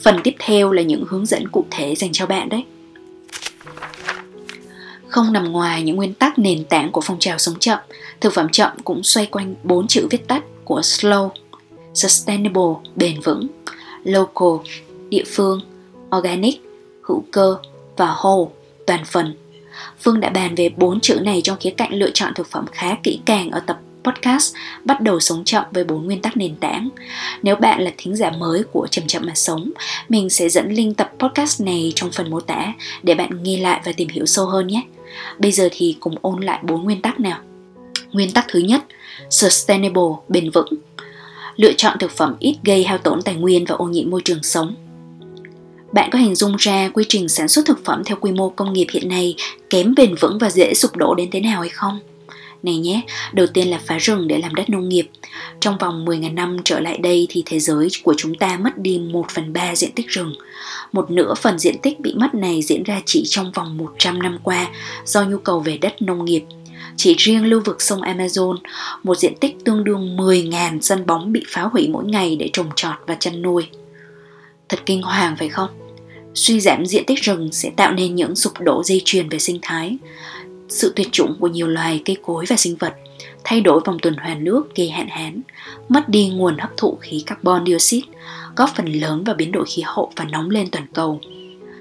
Phần 0.02 0.20
tiếp 0.24 0.36
theo 0.40 0.72
là 0.72 0.82
những 0.82 1.06
hướng 1.10 1.26
dẫn 1.26 1.48
cụ 1.48 1.66
thể 1.72 1.96
dành 1.96 2.12
cho 2.14 2.26
bạn 2.26 2.50
đấy. 2.50 2.64
Không 5.08 5.34
nằm 5.34 5.52
ngoài 5.52 5.84
những 5.84 5.96
nguyên 5.96 6.14
tắc 6.14 6.40
nền 6.40 6.66
tảng 6.66 6.92
của 6.92 7.02
phong 7.02 7.20
trào 7.20 7.38
sống 7.38 7.60
chậm, 7.60 7.80
thực 8.22 8.34
phẩm 8.34 8.48
chậm 8.52 8.72
cũng 8.84 9.04
xoay 9.04 9.26
quanh 9.26 9.56
bốn 9.64 9.88
chữ 9.88 10.08
viết 10.12 10.28
tắt 10.28 10.44
của 10.64 10.80
slow, 10.80 11.30
sustainable, 11.94 12.74
bền 12.96 13.20
vững, 13.20 13.48
local, 14.04 14.76
địa 15.10 15.24
phương, 15.28 15.62
organic, 16.18 16.65
hữu 17.08 17.24
cơ 17.32 17.58
và 17.98 18.08
whole, 18.08 18.50
toàn 18.88 19.06
phần. 19.06 19.36
Phương 20.00 20.20
đã 20.20 20.30
bàn 20.30 20.56
về 20.56 20.70
bốn 20.70 21.00
chữ 21.00 21.20
này 21.24 21.42
trong 21.44 21.58
khía 21.60 21.70
cạnh 21.70 21.94
lựa 21.94 22.12
chọn 22.14 22.34
thực 22.34 22.48
phẩm 22.48 22.66
khá 22.72 22.96
kỹ 23.04 23.20
càng 23.26 23.52
ở 23.52 23.60
tập 23.60 23.80
podcast 24.06 24.56
Bắt 24.84 25.02
đầu 25.02 25.20
sống 25.20 25.44
chậm 25.44 25.64
với 25.72 25.84
bốn 25.84 26.06
nguyên 26.06 26.22
tắc 26.22 26.38
nền 26.38 26.56
tảng. 26.56 26.90
Nếu 27.44 27.56
bạn 27.56 27.82
là 27.82 27.92
thính 27.98 28.16
giả 28.16 28.32
mới 28.32 28.64
của 28.64 28.88
Chậm 28.92 29.08
chậm 29.08 29.24
mà 29.26 29.36
sống, 29.36 29.72
mình 30.10 30.30
sẽ 30.30 30.50
dẫn 30.50 30.72
link 30.72 30.98
tập 30.98 31.12
podcast 31.20 31.62
này 31.62 31.94
trong 31.96 32.12
phần 32.12 32.30
mô 32.30 32.40
tả 32.40 32.74
để 33.04 33.16
bạn 33.16 33.44
nghe 33.44 33.58
lại 33.58 33.82
và 33.86 33.92
tìm 33.92 34.10
hiểu 34.10 34.26
sâu 34.26 34.46
hơn 34.46 34.68
nhé. 34.68 34.84
Bây 35.40 35.52
giờ 35.52 35.70
thì 35.72 35.98
cùng 36.00 36.16
ôn 36.22 36.42
lại 36.42 36.60
bốn 36.64 36.84
nguyên 36.84 37.02
tắc 37.02 37.20
nào. 37.20 37.40
Nguyên 38.12 38.32
tắc 38.32 38.46
thứ 38.50 38.60
nhất, 38.60 38.84
sustainable, 39.30 40.14
bền 40.28 40.50
vững. 40.50 40.70
Lựa 41.56 41.74
chọn 41.74 41.98
thực 42.00 42.12
phẩm 42.12 42.36
ít 42.40 42.58
gây 42.64 42.84
hao 42.84 42.98
tổn 42.98 43.22
tài 43.22 43.36
nguyên 43.36 43.66
và 43.66 43.76
ô 43.76 43.86
nhiễm 43.86 44.10
môi 44.10 44.22
trường 44.26 44.44
sống 44.44 44.76
bạn 45.96 46.10
có 46.12 46.20
hình 46.20 46.36
dung 46.36 46.56
ra 46.60 46.90
quy 46.94 47.04
trình 47.10 47.30
sản 47.30 47.48
xuất 47.48 47.66
thực 47.66 47.86
phẩm 47.86 48.04
theo 48.06 48.18
quy 48.22 48.32
mô 48.32 48.50
công 48.50 48.74
nghiệp 48.74 48.88
hiện 48.92 49.10
nay 49.10 49.36
kém 49.70 49.96
bền 49.96 50.16
vững 50.16 50.38
và 50.38 50.50
dễ 50.50 50.74
sụp 50.74 50.96
đổ 50.96 51.16
đến 51.16 51.30
thế 51.32 51.40
nào 51.40 51.62
hay 51.62 51.70
không? 51.70 52.00
Này 52.64 52.78
nhé, 52.78 53.02
đầu 53.34 53.48
tiên 53.48 53.68
là 53.68 53.80
phá 53.86 53.98
rừng 53.98 54.28
để 54.28 54.38
làm 54.38 54.56
đất 54.56 54.70
nông 54.70 54.90
nghiệp. 54.90 55.10
Trong 55.60 55.78
vòng 55.78 56.06
10.000 56.06 56.34
năm 56.34 56.58
trở 56.64 56.80
lại 56.80 56.98
đây 56.98 57.28
thì 57.30 57.44
thế 57.46 57.60
giới 57.60 57.88
của 58.04 58.14
chúng 58.18 58.36
ta 58.36 58.58
mất 58.58 58.78
đi 58.78 59.00
1 59.00 59.26
phần 59.34 59.54
3 59.54 59.76
diện 59.76 59.92
tích 59.92 60.08
rừng. 60.08 60.34
Một 60.92 61.12
nửa 61.12 61.34
phần 61.34 61.60
diện 61.60 61.76
tích 61.82 62.00
bị 62.00 62.14
mất 62.16 62.36
này 62.36 62.62
diễn 62.62 62.84
ra 62.84 63.02
chỉ 63.06 63.24
trong 63.26 63.52
vòng 63.52 63.78
100 63.78 64.20
năm 64.20 64.38
qua 64.44 64.68
do 65.06 65.24
nhu 65.24 65.38
cầu 65.38 65.60
về 65.60 65.78
đất 65.78 66.02
nông 66.02 66.26
nghiệp. 66.26 66.44
Chỉ 66.98 67.16
riêng 67.18 67.46
lưu 67.46 67.62
vực 67.66 67.82
sông 67.82 68.02
Amazon, 68.02 68.58
một 69.04 69.18
diện 69.18 69.36
tích 69.36 69.58
tương 69.66 69.84
đương 69.84 70.18
10.000 70.18 70.80
sân 70.82 71.06
bóng 71.06 71.32
bị 71.32 71.44
phá 71.48 71.62
hủy 71.62 71.88
mỗi 71.88 72.06
ngày 72.06 72.36
để 72.36 72.50
trồng 72.54 72.70
trọt 72.76 72.96
và 73.08 73.16
chăn 73.16 73.42
nuôi. 73.42 73.68
Thật 74.70 74.80
kinh 74.86 75.02
hoàng 75.02 75.36
phải 75.38 75.50
không? 75.50 75.85
Suy 76.36 76.60
giảm 76.60 76.86
diện 76.86 77.06
tích 77.06 77.22
rừng 77.22 77.50
sẽ 77.52 77.70
tạo 77.76 77.92
nên 77.92 78.16
những 78.16 78.36
sụp 78.36 78.54
đổ 78.60 78.84
dây 78.84 79.02
chuyền 79.06 79.30
về 79.30 79.40
sinh 79.40 79.60
thái, 79.62 79.98
sự 80.70 80.94
tuyệt 80.96 81.08
chủng 81.12 81.36
của 81.40 81.48
nhiều 81.48 81.68
loài 81.68 82.02
cây 82.06 82.18
cối 82.22 82.46
và 82.48 82.56
sinh 82.56 82.76
vật, 82.76 82.94
thay 83.44 83.62
đổi 83.62 83.82
vòng 83.86 83.98
tuần 84.02 84.14
hoàn 84.14 84.44
nước 84.44 84.76
gây 84.76 84.90
hạn 84.90 85.08
hán, 85.10 85.42
mất 85.90 86.10
đi 86.10 86.30
nguồn 86.30 86.58
hấp 86.58 86.78
thụ 86.78 86.98
khí 87.02 87.24
carbon 87.26 87.66
dioxide, 87.66 88.08
góp 88.56 88.70
phần 88.76 88.86
lớn 88.86 89.24
vào 89.24 89.36
biến 89.36 89.52
đổi 89.52 89.66
khí 89.66 89.82
hậu 89.86 90.12
và 90.16 90.26
nóng 90.26 90.50
lên 90.50 90.68
toàn 90.72 90.86
cầu. 90.94 91.20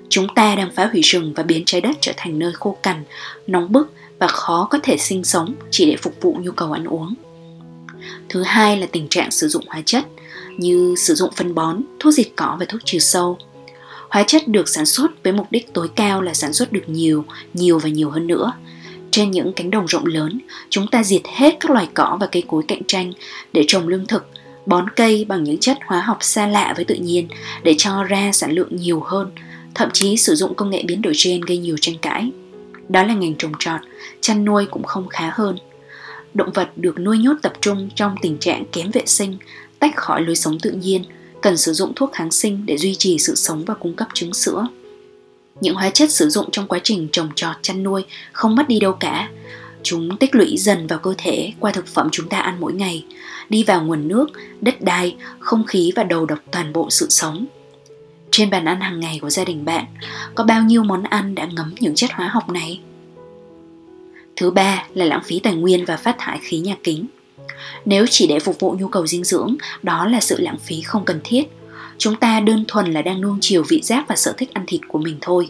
Chúng 0.08 0.26
ta 0.34 0.56
đang 0.56 0.70
phá 0.74 0.88
hủy 0.92 1.00
rừng 1.00 1.32
và 1.36 1.42
biến 1.42 1.62
trái 1.66 1.80
đất 1.80 1.96
trở 2.00 2.12
thành 2.16 2.38
nơi 2.38 2.52
khô 2.52 2.76
cằn, 2.82 3.04
nóng 3.46 3.72
bức 3.72 3.92
và 4.18 4.26
khó 4.26 4.68
có 4.70 4.78
thể 4.82 4.96
sinh 4.96 5.24
sống 5.24 5.54
chỉ 5.70 5.86
để 5.86 5.96
phục 5.96 6.14
vụ 6.20 6.36
nhu 6.40 6.52
cầu 6.52 6.72
ăn 6.72 6.84
uống. 6.84 7.14
Thứ 8.28 8.42
hai 8.42 8.76
là 8.76 8.86
tình 8.92 9.08
trạng 9.08 9.30
sử 9.30 9.48
dụng 9.48 9.64
hóa 9.68 9.82
chất 9.86 10.04
như 10.58 10.94
sử 10.98 11.14
dụng 11.14 11.30
phân 11.36 11.54
bón, 11.54 11.80
thuốc 12.00 12.12
diệt 12.12 12.28
cỏ 12.36 12.56
và 12.60 12.66
thuốc 12.68 12.80
trừ 12.84 12.98
sâu. 12.98 13.38
Hóa 14.14 14.22
chất 14.26 14.48
được 14.48 14.68
sản 14.68 14.86
xuất 14.86 15.24
với 15.24 15.32
mục 15.32 15.46
đích 15.50 15.72
tối 15.72 15.88
cao 15.96 16.22
là 16.22 16.34
sản 16.34 16.52
xuất 16.52 16.72
được 16.72 16.84
nhiều, 16.86 17.24
nhiều 17.54 17.78
và 17.78 17.88
nhiều 17.88 18.10
hơn 18.10 18.26
nữa. 18.26 18.52
Trên 19.10 19.30
những 19.30 19.52
cánh 19.52 19.70
đồng 19.70 19.86
rộng 19.86 20.06
lớn, 20.06 20.40
chúng 20.70 20.86
ta 20.86 21.04
diệt 21.04 21.22
hết 21.36 21.56
các 21.60 21.70
loài 21.70 21.88
cỏ 21.94 22.16
và 22.20 22.26
cây 22.26 22.42
cối 22.46 22.62
cạnh 22.68 22.82
tranh 22.86 23.12
để 23.52 23.64
trồng 23.68 23.88
lương 23.88 24.06
thực, 24.06 24.28
bón 24.66 24.90
cây 24.96 25.24
bằng 25.28 25.44
những 25.44 25.58
chất 25.58 25.78
hóa 25.86 26.00
học 26.00 26.18
xa 26.20 26.46
lạ 26.46 26.72
với 26.76 26.84
tự 26.84 26.94
nhiên 26.94 27.28
để 27.62 27.74
cho 27.78 28.04
ra 28.04 28.30
sản 28.32 28.52
lượng 28.52 28.76
nhiều 28.76 29.00
hơn, 29.00 29.30
thậm 29.74 29.88
chí 29.92 30.16
sử 30.16 30.34
dụng 30.34 30.54
công 30.54 30.70
nghệ 30.70 30.82
biến 30.86 31.02
đổi 31.02 31.12
gen 31.24 31.40
gây 31.40 31.58
nhiều 31.58 31.76
tranh 31.80 31.98
cãi. 32.02 32.30
Đó 32.88 33.02
là 33.02 33.14
ngành 33.14 33.34
trồng 33.34 33.52
trọt, 33.58 33.80
chăn 34.20 34.44
nuôi 34.44 34.66
cũng 34.66 34.84
không 34.84 35.08
khá 35.08 35.30
hơn. 35.34 35.56
Động 36.34 36.52
vật 36.52 36.68
được 36.76 36.98
nuôi 36.98 37.18
nhốt 37.18 37.36
tập 37.42 37.52
trung 37.60 37.88
trong 37.94 38.16
tình 38.22 38.38
trạng 38.38 38.64
kém 38.72 38.90
vệ 38.90 39.02
sinh, 39.06 39.36
tách 39.78 39.96
khỏi 39.96 40.22
lối 40.22 40.36
sống 40.36 40.58
tự 40.58 40.70
nhiên, 40.70 41.04
cần 41.44 41.56
sử 41.56 41.72
dụng 41.72 41.92
thuốc 41.96 42.12
kháng 42.12 42.30
sinh 42.30 42.66
để 42.66 42.76
duy 42.76 42.94
trì 42.94 43.18
sự 43.18 43.34
sống 43.34 43.64
và 43.64 43.74
cung 43.74 43.94
cấp 43.94 44.08
trứng 44.14 44.34
sữa. 44.34 44.66
Những 45.60 45.74
hóa 45.74 45.90
chất 45.90 46.10
sử 46.10 46.28
dụng 46.28 46.50
trong 46.50 46.68
quá 46.68 46.78
trình 46.82 47.08
trồng 47.12 47.28
trọt 47.34 47.56
chăn 47.62 47.82
nuôi 47.82 48.04
không 48.32 48.54
mất 48.54 48.68
đi 48.68 48.80
đâu 48.80 48.92
cả. 48.92 49.30
Chúng 49.82 50.16
tích 50.16 50.34
lũy 50.34 50.56
dần 50.56 50.86
vào 50.86 50.98
cơ 50.98 51.14
thể 51.18 51.52
qua 51.60 51.72
thực 51.72 51.86
phẩm 51.86 52.08
chúng 52.12 52.28
ta 52.28 52.38
ăn 52.38 52.56
mỗi 52.60 52.72
ngày, 52.72 53.04
đi 53.48 53.64
vào 53.64 53.82
nguồn 53.84 54.08
nước, 54.08 54.26
đất 54.60 54.80
đai, 54.80 55.16
không 55.38 55.66
khí 55.66 55.92
và 55.96 56.04
đầu 56.04 56.26
độc 56.26 56.38
toàn 56.50 56.72
bộ 56.72 56.90
sự 56.90 57.06
sống. 57.10 57.46
trên 58.30 58.50
bàn 58.50 58.64
ăn 58.64 58.80
hàng 58.80 59.00
ngày 59.00 59.18
của 59.22 59.30
gia 59.30 59.44
đình 59.44 59.64
bạn 59.64 59.84
có 60.34 60.44
bao 60.44 60.62
nhiêu 60.62 60.84
món 60.84 61.02
ăn 61.02 61.34
đã 61.34 61.46
ngấm 61.46 61.74
những 61.80 61.94
chất 61.94 62.10
hóa 62.12 62.28
học 62.28 62.50
này 62.50 62.80
thứ 64.36 64.50
ba 64.50 64.86
là 64.94 65.04
lãng 65.04 65.22
phí 65.24 65.38
tài 65.38 65.54
nguyên 65.54 65.84
và 65.84 65.96
phát 65.96 66.16
thải 66.18 66.38
khí 66.42 66.58
nhà 66.58 66.76
kính 66.82 67.06
nếu 67.84 68.06
chỉ 68.10 68.26
để 68.26 68.38
phục 68.38 68.60
vụ 68.60 68.76
nhu 68.78 68.88
cầu 68.88 69.06
dinh 69.06 69.24
dưỡng, 69.24 69.56
đó 69.82 70.06
là 70.06 70.20
sự 70.20 70.40
lãng 70.40 70.58
phí 70.58 70.80
không 70.80 71.04
cần 71.04 71.20
thiết 71.24 71.42
chúng 71.98 72.16
ta 72.16 72.40
đơn 72.40 72.64
thuần 72.68 72.92
là 72.92 73.02
đang 73.02 73.20
nuông 73.20 73.38
chiều 73.40 73.64
vị 73.68 73.80
giác 73.82 74.04
và 74.08 74.16
sở 74.16 74.34
thích 74.38 74.54
ăn 74.54 74.64
thịt 74.66 74.80
của 74.88 74.98
mình 74.98 75.18
thôi 75.20 75.48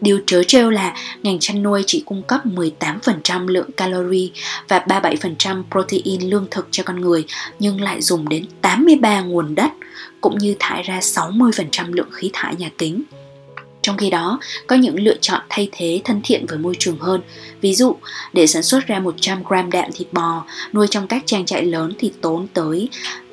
Điều 0.00 0.20
trớ 0.26 0.42
trêu 0.42 0.70
là 0.70 0.94
ngành 1.22 1.38
chăn 1.40 1.62
nuôi 1.62 1.84
chỉ 1.86 2.02
cung 2.06 2.22
cấp 2.22 2.40
18% 2.44 3.46
lượng 3.46 3.72
calorie 3.72 4.28
và 4.68 4.84
37% 4.86 5.62
protein 5.70 6.30
lương 6.30 6.46
thực 6.50 6.68
cho 6.70 6.82
con 6.82 7.00
người, 7.00 7.24
nhưng 7.58 7.80
lại 7.80 8.02
dùng 8.02 8.28
đến 8.28 8.46
83 8.60 9.20
nguồn 9.20 9.54
đất, 9.54 9.70
cũng 10.20 10.38
như 10.38 10.54
thải 10.58 10.82
ra 10.82 10.98
60% 10.98 11.92
lượng 11.92 12.10
khí 12.12 12.30
thải 12.32 12.54
nhà 12.56 12.70
kính. 12.78 13.02
Trong 13.86 13.96
khi 13.96 14.10
đó, 14.10 14.38
có 14.66 14.76
những 14.76 15.00
lựa 15.00 15.16
chọn 15.20 15.40
thay 15.48 15.68
thế 15.72 16.00
thân 16.04 16.20
thiện 16.24 16.46
với 16.46 16.58
môi 16.58 16.74
trường 16.78 16.98
hơn. 16.98 17.20
Ví 17.60 17.74
dụ, 17.74 17.96
để 18.32 18.46
sản 18.46 18.62
xuất 18.62 18.86
ra 18.86 18.98
100 18.98 19.42
gram 19.48 19.70
đạm 19.70 19.90
thịt 19.94 20.12
bò 20.12 20.44
nuôi 20.72 20.86
trong 20.90 21.06
các 21.06 21.22
trang 21.26 21.46
trại 21.46 21.64
lớn 21.64 21.92
thì 21.98 22.12
tốn 22.20 22.46
tới 22.54 22.88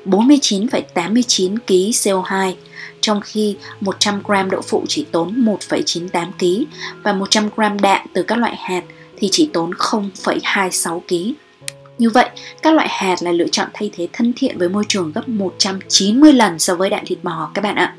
49,89 0.06 1.56
kg 1.56 1.74
CO2, 1.74 2.52
trong 3.00 3.20
khi 3.20 3.56
100 3.80 4.22
gram 4.24 4.50
đậu 4.50 4.60
phụ 4.60 4.84
chỉ 4.88 5.06
tốn 5.12 5.44
1,98 5.44 6.30
kg 6.38 6.64
và 7.02 7.12
100 7.12 7.48
gram 7.56 7.80
đạm 7.80 8.06
từ 8.12 8.22
các 8.22 8.38
loại 8.38 8.56
hạt 8.56 8.82
thì 9.16 9.28
chỉ 9.32 9.50
tốn 9.52 9.70
0,26 9.70 11.00
kg. 11.00 11.14
Như 11.98 12.10
vậy, 12.10 12.28
các 12.62 12.74
loại 12.74 12.88
hạt 12.90 13.16
là 13.22 13.32
lựa 13.32 13.48
chọn 13.48 13.68
thay 13.74 13.90
thế 13.96 14.08
thân 14.12 14.32
thiện 14.36 14.58
với 14.58 14.68
môi 14.68 14.84
trường 14.88 15.12
gấp 15.12 15.28
190 15.28 16.32
lần 16.32 16.58
so 16.58 16.74
với 16.74 16.90
đạm 16.90 17.06
thịt 17.06 17.18
bò 17.22 17.50
các 17.54 17.64
bạn 17.64 17.74
ạ. 17.74 17.94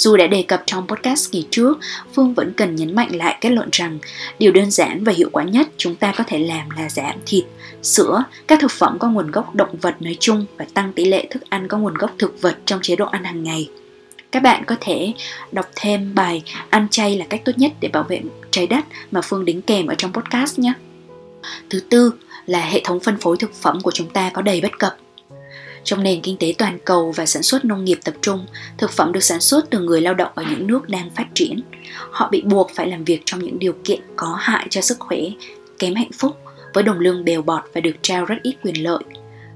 Dù 0.00 0.16
đã 0.16 0.26
đề 0.26 0.42
cập 0.42 0.62
trong 0.66 0.86
podcast 0.86 1.32
kỳ 1.32 1.46
trước, 1.50 1.78
Phương 2.14 2.34
vẫn 2.34 2.52
cần 2.56 2.76
nhấn 2.76 2.94
mạnh 2.94 3.16
lại 3.16 3.38
kết 3.40 3.50
luận 3.50 3.68
rằng 3.72 3.98
điều 4.38 4.52
đơn 4.52 4.70
giản 4.70 5.04
và 5.04 5.12
hiệu 5.12 5.28
quả 5.32 5.44
nhất 5.44 5.68
chúng 5.76 5.94
ta 5.94 6.12
có 6.16 6.24
thể 6.26 6.38
làm 6.38 6.70
là 6.70 6.88
giảm 6.88 7.14
thịt, 7.26 7.44
sữa, 7.82 8.24
các 8.46 8.58
thực 8.60 8.70
phẩm 8.70 8.96
có 8.98 9.08
nguồn 9.08 9.30
gốc 9.30 9.54
động 9.54 9.76
vật 9.80 10.02
nói 10.02 10.16
chung 10.20 10.46
và 10.56 10.66
tăng 10.74 10.92
tỷ 10.92 11.04
lệ 11.04 11.26
thức 11.30 11.42
ăn 11.48 11.68
có 11.68 11.78
nguồn 11.78 11.94
gốc 11.94 12.10
thực 12.18 12.42
vật 12.42 12.56
trong 12.64 12.80
chế 12.82 12.96
độ 12.96 13.06
ăn 13.06 13.24
hàng 13.24 13.42
ngày. 13.42 13.70
Các 14.32 14.42
bạn 14.42 14.64
có 14.66 14.76
thể 14.80 15.12
đọc 15.52 15.66
thêm 15.76 16.14
bài 16.14 16.42
Ăn 16.70 16.88
chay 16.90 17.16
là 17.16 17.26
cách 17.28 17.42
tốt 17.44 17.52
nhất 17.56 17.72
để 17.80 17.88
bảo 17.88 18.02
vệ 18.02 18.20
trái 18.50 18.66
đất 18.66 18.84
mà 19.10 19.20
Phương 19.20 19.44
đính 19.44 19.62
kèm 19.62 19.86
ở 19.86 19.94
trong 19.98 20.12
podcast 20.12 20.58
nhé. 20.58 20.72
Thứ 21.70 21.80
tư 21.80 22.12
là 22.46 22.60
hệ 22.60 22.80
thống 22.84 23.00
phân 23.00 23.16
phối 23.18 23.36
thực 23.36 23.54
phẩm 23.54 23.80
của 23.80 23.90
chúng 23.90 24.10
ta 24.10 24.30
có 24.34 24.42
đầy 24.42 24.60
bất 24.60 24.78
cập. 24.78 24.96
Trong 25.84 26.02
nền 26.02 26.20
kinh 26.20 26.36
tế 26.36 26.54
toàn 26.58 26.78
cầu 26.84 27.12
và 27.16 27.26
sản 27.26 27.42
xuất 27.42 27.64
nông 27.64 27.84
nghiệp 27.84 27.98
tập 28.04 28.14
trung, 28.20 28.46
thực 28.78 28.90
phẩm 28.90 29.12
được 29.12 29.22
sản 29.22 29.40
xuất 29.40 29.70
từ 29.70 29.78
người 29.78 30.00
lao 30.00 30.14
động 30.14 30.32
ở 30.34 30.44
những 30.50 30.66
nước 30.66 30.88
đang 30.88 31.10
phát 31.10 31.26
triển. 31.34 31.60
Họ 32.10 32.28
bị 32.30 32.42
buộc 32.42 32.70
phải 32.74 32.90
làm 32.90 33.04
việc 33.04 33.22
trong 33.24 33.44
những 33.44 33.58
điều 33.58 33.74
kiện 33.84 34.00
có 34.16 34.36
hại 34.40 34.66
cho 34.70 34.80
sức 34.80 34.98
khỏe, 35.00 35.18
kém 35.78 35.94
hạnh 35.94 36.12
phúc, 36.18 36.36
với 36.74 36.82
đồng 36.82 37.00
lương 37.00 37.24
bèo 37.24 37.42
bọt 37.42 37.62
và 37.74 37.80
được 37.80 37.96
trao 38.02 38.24
rất 38.24 38.36
ít 38.42 38.54
quyền 38.62 38.82
lợi. 38.82 39.02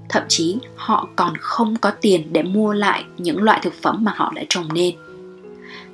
Thậm 0.09 0.23
chí 0.28 0.57
họ 0.76 1.09
còn 1.16 1.35
không 1.40 1.76
có 1.76 1.90
tiền 1.90 2.33
để 2.33 2.43
mua 2.43 2.73
lại 2.73 3.04
những 3.19 3.43
loại 3.43 3.61
thực 3.62 3.75
phẩm 3.83 4.04
mà 4.04 4.12
họ 4.16 4.33
đã 4.35 4.43
trồng 4.49 4.75
nên. 4.75 4.95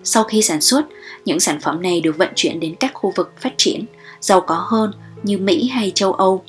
Sau 0.05 0.25
khi 0.25 0.43
sản 0.43 0.61
xuất, 0.61 0.85
những 1.25 1.41
sản 1.41 1.61
phẩm 1.61 1.83
này 1.83 2.01
được 2.01 2.17
vận 2.17 2.29
chuyển 2.37 2.61
đến 2.61 2.75
các 2.81 2.91
khu 2.95 3.13
vực 3.17 3.33
phát 3.41 3.55
triển, 3.57 3.85
giàu 4.21 4.41
có 4.41 4.55
hơn 4.55 4.93
như 5.23 5.39
Mỹ 5.39 5.69
hay 5.69 5.93
châu 5.95 6.13
Âu 6.13 6.45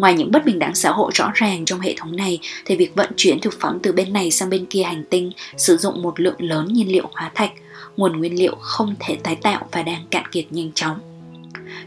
Ngoài 0.00 0.14
những 0.14 0.30
bất 0.30 0.44
bình 0.44 0.58
đẳng 0.58 0.74
xã 0.74 0.90
hội 0.90 1.10
rõ 1.14 1.30
ràng 1.34 1.64
trong 1.64 1.80
hệ 1.80 1.94
thống 1.96 2.16
này 2.16 2.38
thì 2.64 2.76
việc 2.76 2.94
vận 2.94 3.10
chuyển 3.16 3.40
thực 3.40 3.60
phẩm 3.60 3.78
từ 3.82 3.92
bên 3.92 4.12
này 4.12 4.30
sang 4.30 4.50
bên 4.50 4.66
kia 4.66 4.82
hành 4.82 5.04
tinh 5.10 5.32
sử 5.56 5.76
dụng 5.76 6.02
một 6.02 6.20
lượng 6.20 6.36
lớn 6.38 6.68
nhiên 6.72 6.92
liệu 6.92 7.08
hóa 7.12 7.30
thạch, 7.34 7.52
nguồn 7.96 8.18
nguyên 8.18 8.38
liệu 8.38 8.54
không 8.60 8.94
thể 9.00 9.16
tái 9.22 9.36
tạo 9.36 9.68
và 9.72 9.82
đang 9.82 10.06
cạn 10.10 10.24
kiệt 10.32 10.44
nhanh 10.50 10.72
chóng. 10.74 10.98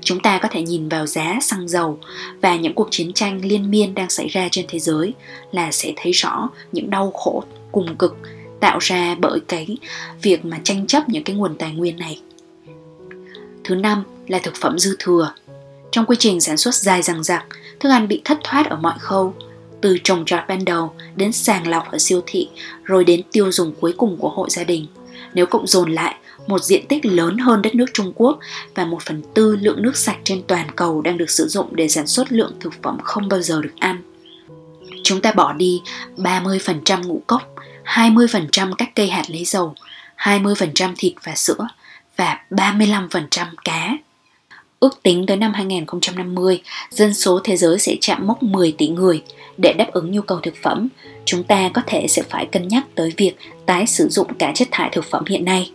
Chúng 0.01 0.19
ta 0.19 0.37
có 0.37 0.47
thể 0.51 0.61
nhìn 0.61 0.89
vào 0.89 1.05
giá 1.05 1.37
xăng 1.41 1.67
dầu 1.67 1.99
và 2.41 2.55
những 2.55 2.73
cuộc 2.73 2.87
chiến 2.91 3.13
tranh 3.13 3.45
liên 3.45 3.71
miên 3.71 3.95
đang 3.95 4.09
xảy 4.09 4.27
ra 4.27 4.47
trên 4.51 4.65
thế 4.67 4.79
giới 4.79 5.13
là 5.51 5.71
sẽ 5.71 5.93
thấy 5.95 6.11
rõ 6.11 6.49
những 6.71 6.89
đau 6.89 7.11
khổ 7.11 7.43
cùng 7.71 7.95
cực 7.95 8.17
tạo 8.59 8.77
ra 8.79 9.15
bởi 9.15 9.39
cái 9.47 9.77
việc 10.21 10.45
mà 10.45 10.59
tranh 10.63 10.87
chấp 10.87 11.09
những 11.09 11.23
cái 11.23 11.35
nguồn 11.35 11.55
tài 11.55 11.71
nguyên 11.71 11.97
này. 11.97 12.21
Thứ 13.63 13.75
năm 13.75 14.03
là 14.27 14.39
thực 14.43 14.55
phẩm 14.55 14.79
dư 14.79 14.95
thừa. 14.99 15.33
Trong 15.93 16.05
quy 16.05 16.15
trình 16.19 16.41
sản 16.41 16.57
xuất 16.57 16.75
dài 16.75 17.01
dằng 17.01 17.23
dặc, 17.23 17.45
thức 17.79 17.89
ăn 17.89 18.07
bị 18.07 18.21
thất 18.25 18.37
thoát 18.43 18.69
ở 18.69 18.75
mọi 18.75 18.93
khâu, 18.99 19.33
từ 19.81 19.97
trồng 20.03 20.25
trọt 20.25 20.39
ban 20.47 20.65
đầu 20.65 20.93
đến 21.15 21.31
sàng 21.31 21.67
lọc 21.67 21.91
ở 21.91 21.97
siêu 21.97 22.21
thị 22.25 22.49
rồi 22.83 23.03
đến 23.03 23.21
tiêu 23.31 23.51
dùng 23.51 23.73
cuối 23.79 23.93
cùng 23.97 24.17
của 24.17 24.29
hộ 24.29 24.49
gia 24.49 24.63
đình. 24.63 24.87
Nếu 25.33 25.45
cộng 25.45 25.67
dồn 25.67 25.91
lại, 25.91 26.15
một 26.47 26.63
diện 26.63 26.87
tích 26.87 27.05
lớn 27.05 27.37
hơn 27.37 27.61
đất 27.61 27.75
nước 27.75 27.85
Trung 27.93 28.13
Quốc 28.15 28.39
và 28.75 28.85
một 28.85 29.01
phần 29.01 29.21
tư 29.33 29.55
lượng 29.55 29.81
nước 29.81 29.97
sạch 29.97 30.17
trên 30.23 30.41
toàn 30.47 30.67
cầu 30.75 31.01
đang 31.01 31.17
được 31.17 31.29
sử 31.29 31.47
dụng 31.47 31.75
để 31.75 31.87
sản 31.87 32.07
xuất 32.07 32.31
lượng 32.31 32.53
thực 32.59 32.73
phẩm 32.83 32.97
không 33.03 33.29
bao 33.29 33.41
giờ 33.41 33.61
được 33.61 33.73
ăn. 33.79 34.01
Chúng 35.03 35.21
ta 35.21 35.31
bỏ 35.31 35.53
đi 35.53 35.81
30% 36.17 37.07
ngũ 37.07 37.21
cốc, 37.27 37.41
20% 37.85 38.73
các 38.73 38.89
cây 38.95 39.09
hạt 39.09 39.23
lấy 39.27 39.45
dầu, 39.45 39.75
20% 40.17 40.93
thịt 40.97 41.13
và 41.23 41.35
sữa 41.35 41.67
và 42.17 42.39
35% 42.49 43.45
cá. 43.63 43.97
Ước 44.83 45.03
tính 45.03 45.25
tới 45.25 45.37
năm 45.37 45.53
2050, 45.53 46.61
dân 46.89 47.13
số 47.13 47.39
thế 47.43 47.57
giới 47.57 47.79
sẽ 47.79 47.95
chạm 48.01 48.27
mốc 48.27 48.43
10 48.43 48.71
tỷ 48.71 48.87
người. 48.87 49.21
Để 49.57 49.73
đáp 49.73 49.87
ứng 49.91 50.11
nhu 50.11 50.21
cầu 50.21 50.39
thực 50.39 50.53
phẩm, 50.63 50.87
chúng 51.25 51.43
ta 51.43 51.69
có 51.73 51.81
thể 51.87 52.07
sẽ 52.07 52.21
phải 52.21 52.45
cân 52.45 52.67
nhắc 52.67 52.83
tới 52.95 53.13
việc 53.17 53.33
tái 53.65 53.87
sử 53.87 54.07
dụng 54.09 54.27
cả 54.39 54.51
chất 54.55 54.67
thải 54.71 54.89
thực 54.93 55.05
phẩm 55.05 55.23
hiện 55.27 55.45
nay. 55.45 55.71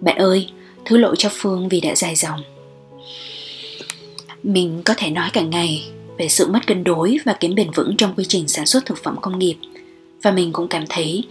Bạn 0.00 0.16
ơi, 0.16 0.48
thứ 0.84 0.96
lỗi 0.96 1.14
cho 1.18 1.28
Phương 1.32 1.68
vì 1.68 1.80
đã 1.80 1.94
dài 1.94 2.14
dòng. 2.14 2.40
Mình 4.42 4.82
có 4.84 4.94
thể 4.96 5.10
nói 5.10 5.30
cả 5.32 5.40
ngày 5.40 5.84
về 6.18 6.28
sự 6.28 6.46
mất 6.46 6.66
cân 6.66 6.84
đối 6.84 7.18
và 7.24 7.32
kém 7.32 7.54
bền 7.54 7.70
vững 7.70 7.96
trong 7.96 8.14
quy 8.16 8.24
trình 8.28 8.48
sản 8.48 8.66
xuất 8.66 8.86
thực 8.86 9.02
phẩm 9.02 9.16
công 9.20 9.38
nghiệp. 9.38 9.56
Và 10.22 10.30
mình 10.30 10.52
cũng 10.52 10.68
cảm 10.68 10.84
thấy 10.88 11.24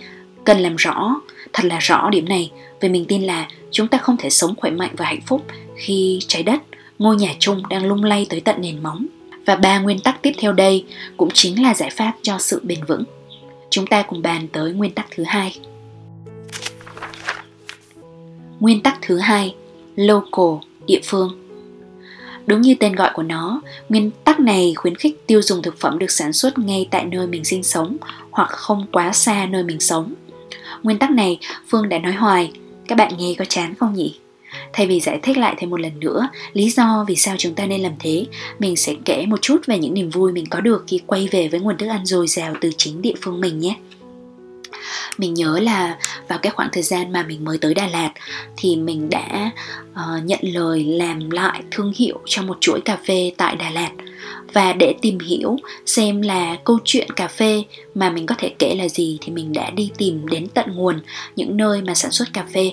cần 0.43 0.59
làm 0.59 0.75
rõ, 0.75 1.15
thật 1.53 1.65
là 1.65 1.79
rõ 1.79 2.09
điểm 2.09 2.29
này 2.29 2.51
vì 2.79 2.89
mình 2.89 3.05
tin 3.05 3.23
là 3.23 3.47
chúng 3.71 3.87
ta 3.87 3.97
không 3.97 4.17
thể 4.17 4.29
sống 4.29 4.55
khỏe 4.57 4.71
mạnh 4.71 4.91
và 4.97 5.05
hạnh 5.05 5.21
phúc 5.25 5.45
khi 5.81 6.19
trái 6.27 6.43
đất, 6.43 6.61
ngôi 6.99 7.15
nhà 7.15 7.35
chung 7.39 7.63
đang 7.69 7.85
lung 7.85 8.03
lay 8.03 8.25
tới 8.29 8.39
tận 8.39 8.55
nền 8.59 8.83
móng. 8.83 9.05
Và 9.45 9.55
ba 9.55 9.79
nguyên 9.79 9.99
tắc 9.99 10.21
tiếp 10.21 10.31
theo 10.37 10.51
đây 10.51 10.85
cũng 11.17 11.29
chính 11.33 11.63
là 11.63 11.73
giải 11.73 11.89
pháp 11.89 12.13
cho 12.21 12.37
sự 12.39 12.61
bền 12.63 12.79
vững. 12.87 13.03
Chúng 13.69 13.87
ta 13.87 14.01
cùng 14.01 14.21
bàn 14.21 14.47
tới 14.47 14.73
nguyên 14.73 14.91
tắc 14.91 15.07
thứ 15.15 15.23
hai. 15.23 15.59
Nguyên 18.59 18.83
tắc 18.83 18.99
thứ 19.01 19.17
hai, 19.17 19.55
local, 19.95 20.69
địa 20.87 20.99
phương. 21.03 21.37
Đúng 22.45 22.61
như 22.61 22.75
tên 22.79 22.95
gọi 22.95 23.11
của 23.13 23.23
nó, 23.23 23.61
nguyên 23.89 24.11
tắc 24.23 24.39
này 24.39 24.73
khuyến 24.75 24.95
khích 24.95 25.27
tiêu 25.27 25.41
dùng 25.41 25.61
thực 25.61 25.79
phẩm 25.79 25.99
được 25.99 26.11
sản 26.11 26.33
xuất 26.33 26.57
ngay 26.57 26.87
tại 26.91 27.05
nơi 27.05 27.27
mình 27.27 27.43
sinh 27.43 27.63
sống 27.63 27.97
hoặc 28.31 28.49
không 28.49 28.85
quá 28.91 29.11
xa 29.13 29.45
nơi 29.45 29.63
mình 29.63 29.79
sống. 29.79 30.13
Nguyên 30.83 30.97
tắc 30.97 31.11
này 31.11 31.39
Phương 31.67 31.89
đã 31.89 31.99
nói 31.99 32.13
hoài, 32.13 32.51
các 32.87 32.97
bạn 32.97 33.13
nghe 33.17 33.35
có 33.37 33.45
chán 33.45 33.75
không 33.75 33.93
nhỉ? 33.93 34.15
Thay 34.73 34.87
vì 34.87 34.99
giải 34.99 35.19
thích 35.23 35.37
lại 35.37 35.55
thêm 35.57 35.69
một 35.69 35.79
lần 35.79 35.99
nữa 35.99 36.29
lý 36.53 36.69
do 36.69 37.05
vì 37.07 37.15
sao 37.15 37.35
chúng 37.37 37.53
ta 37.53 37.65
nên 37.65 37.81
làm 37.81 37.93
thế, 37.99 38.25
mình 38.59 38.75
sẽ 38.75 38.93
kể 39.05 39.25
một 39.25 39.41
chút 39.41 39.61
về 39.65 39.79
những 39.79 39.93
niềm 39.93 40.09
vui 40.09 40.31
mình 40.31 40.45
có 40.45 40.61
được 40.61 40.83
khi 40.87 40.99
quay 41.05 41.27
về 41.31 41.47
với 41.47 41.59
nguồn 41.59 41.77
thức 41.77 41.87
ăn 41.87 42.05
dồi 42.05 42.27
dào 42.27 42.53
từ 42.61 42.71
chính 42.77 43.01
địa 43.01 43.13
phương 43.21 43.41
mình 43.41 43.59
nhé. 43.59 43.75
Mình 45.17 45.33
nhớ 45.33 45.59
là 45.59 45.97
vào 46.27 46.39
cái 46.39 46.51
khoảng 46.51 46.69
thời 46.71 46.83
gian 46.83 47.11
mà 47.11 47.23
mình 47.23 47.43
mới 47.45 47.57
tới 47.57 47.73
Đà 47.73 47.87
Lạt 47.87 48.11
thì 48.57 48.75
mình 48.75 49.09
đã 49.09 49.51
uh, 49.91 50.25
nhận 50.25 50.39
lời 50.41 50.83
làm 50.83 51.29
lại 51.29 51.61
thương 51.71 51.93
hiệu 51.95 52.19
cho 52.25 52.41
một 52.41 52.57
chuỗi 52.61 52.81
cà 52.81 52.97
phê 53.07 53.31
tại 53.37 53.55
Đà 53.55 53.69
Lạt 53.69 53.91
và 54.53 54.73
để 54.73 54.95
tìm 55.01 55.19
hiểu 55.19 55.57
xem 55.85 56.21
là 56.21 56.57
câu 56.63 56.77
chuyện 56.83 57.09
cà 57.09 57.27
phê 57.27 57.63
mà 57.95 58.09
mình 58.09 58.25
có 58.25 58.35
thể 58.37 58.53
kể 58.59 58.75
là 58.75 58.87
gì 58.87 59.17
thì 59.21 59.31
mình 59.31 59.53
đã 59.53 59.69
đi 59.69 59.91
tìm 59.97 60.27
đến 60.27 60.47
tận 60.47 60.75
nguồn 60.75 60.99
những 61.35 61.57
nơi 61.57 61.81
mà 61.81 61.93
sản 61.93 62.11
xuất 62.11 62.33
cà 62.33 62.45
phê 62.53 62.71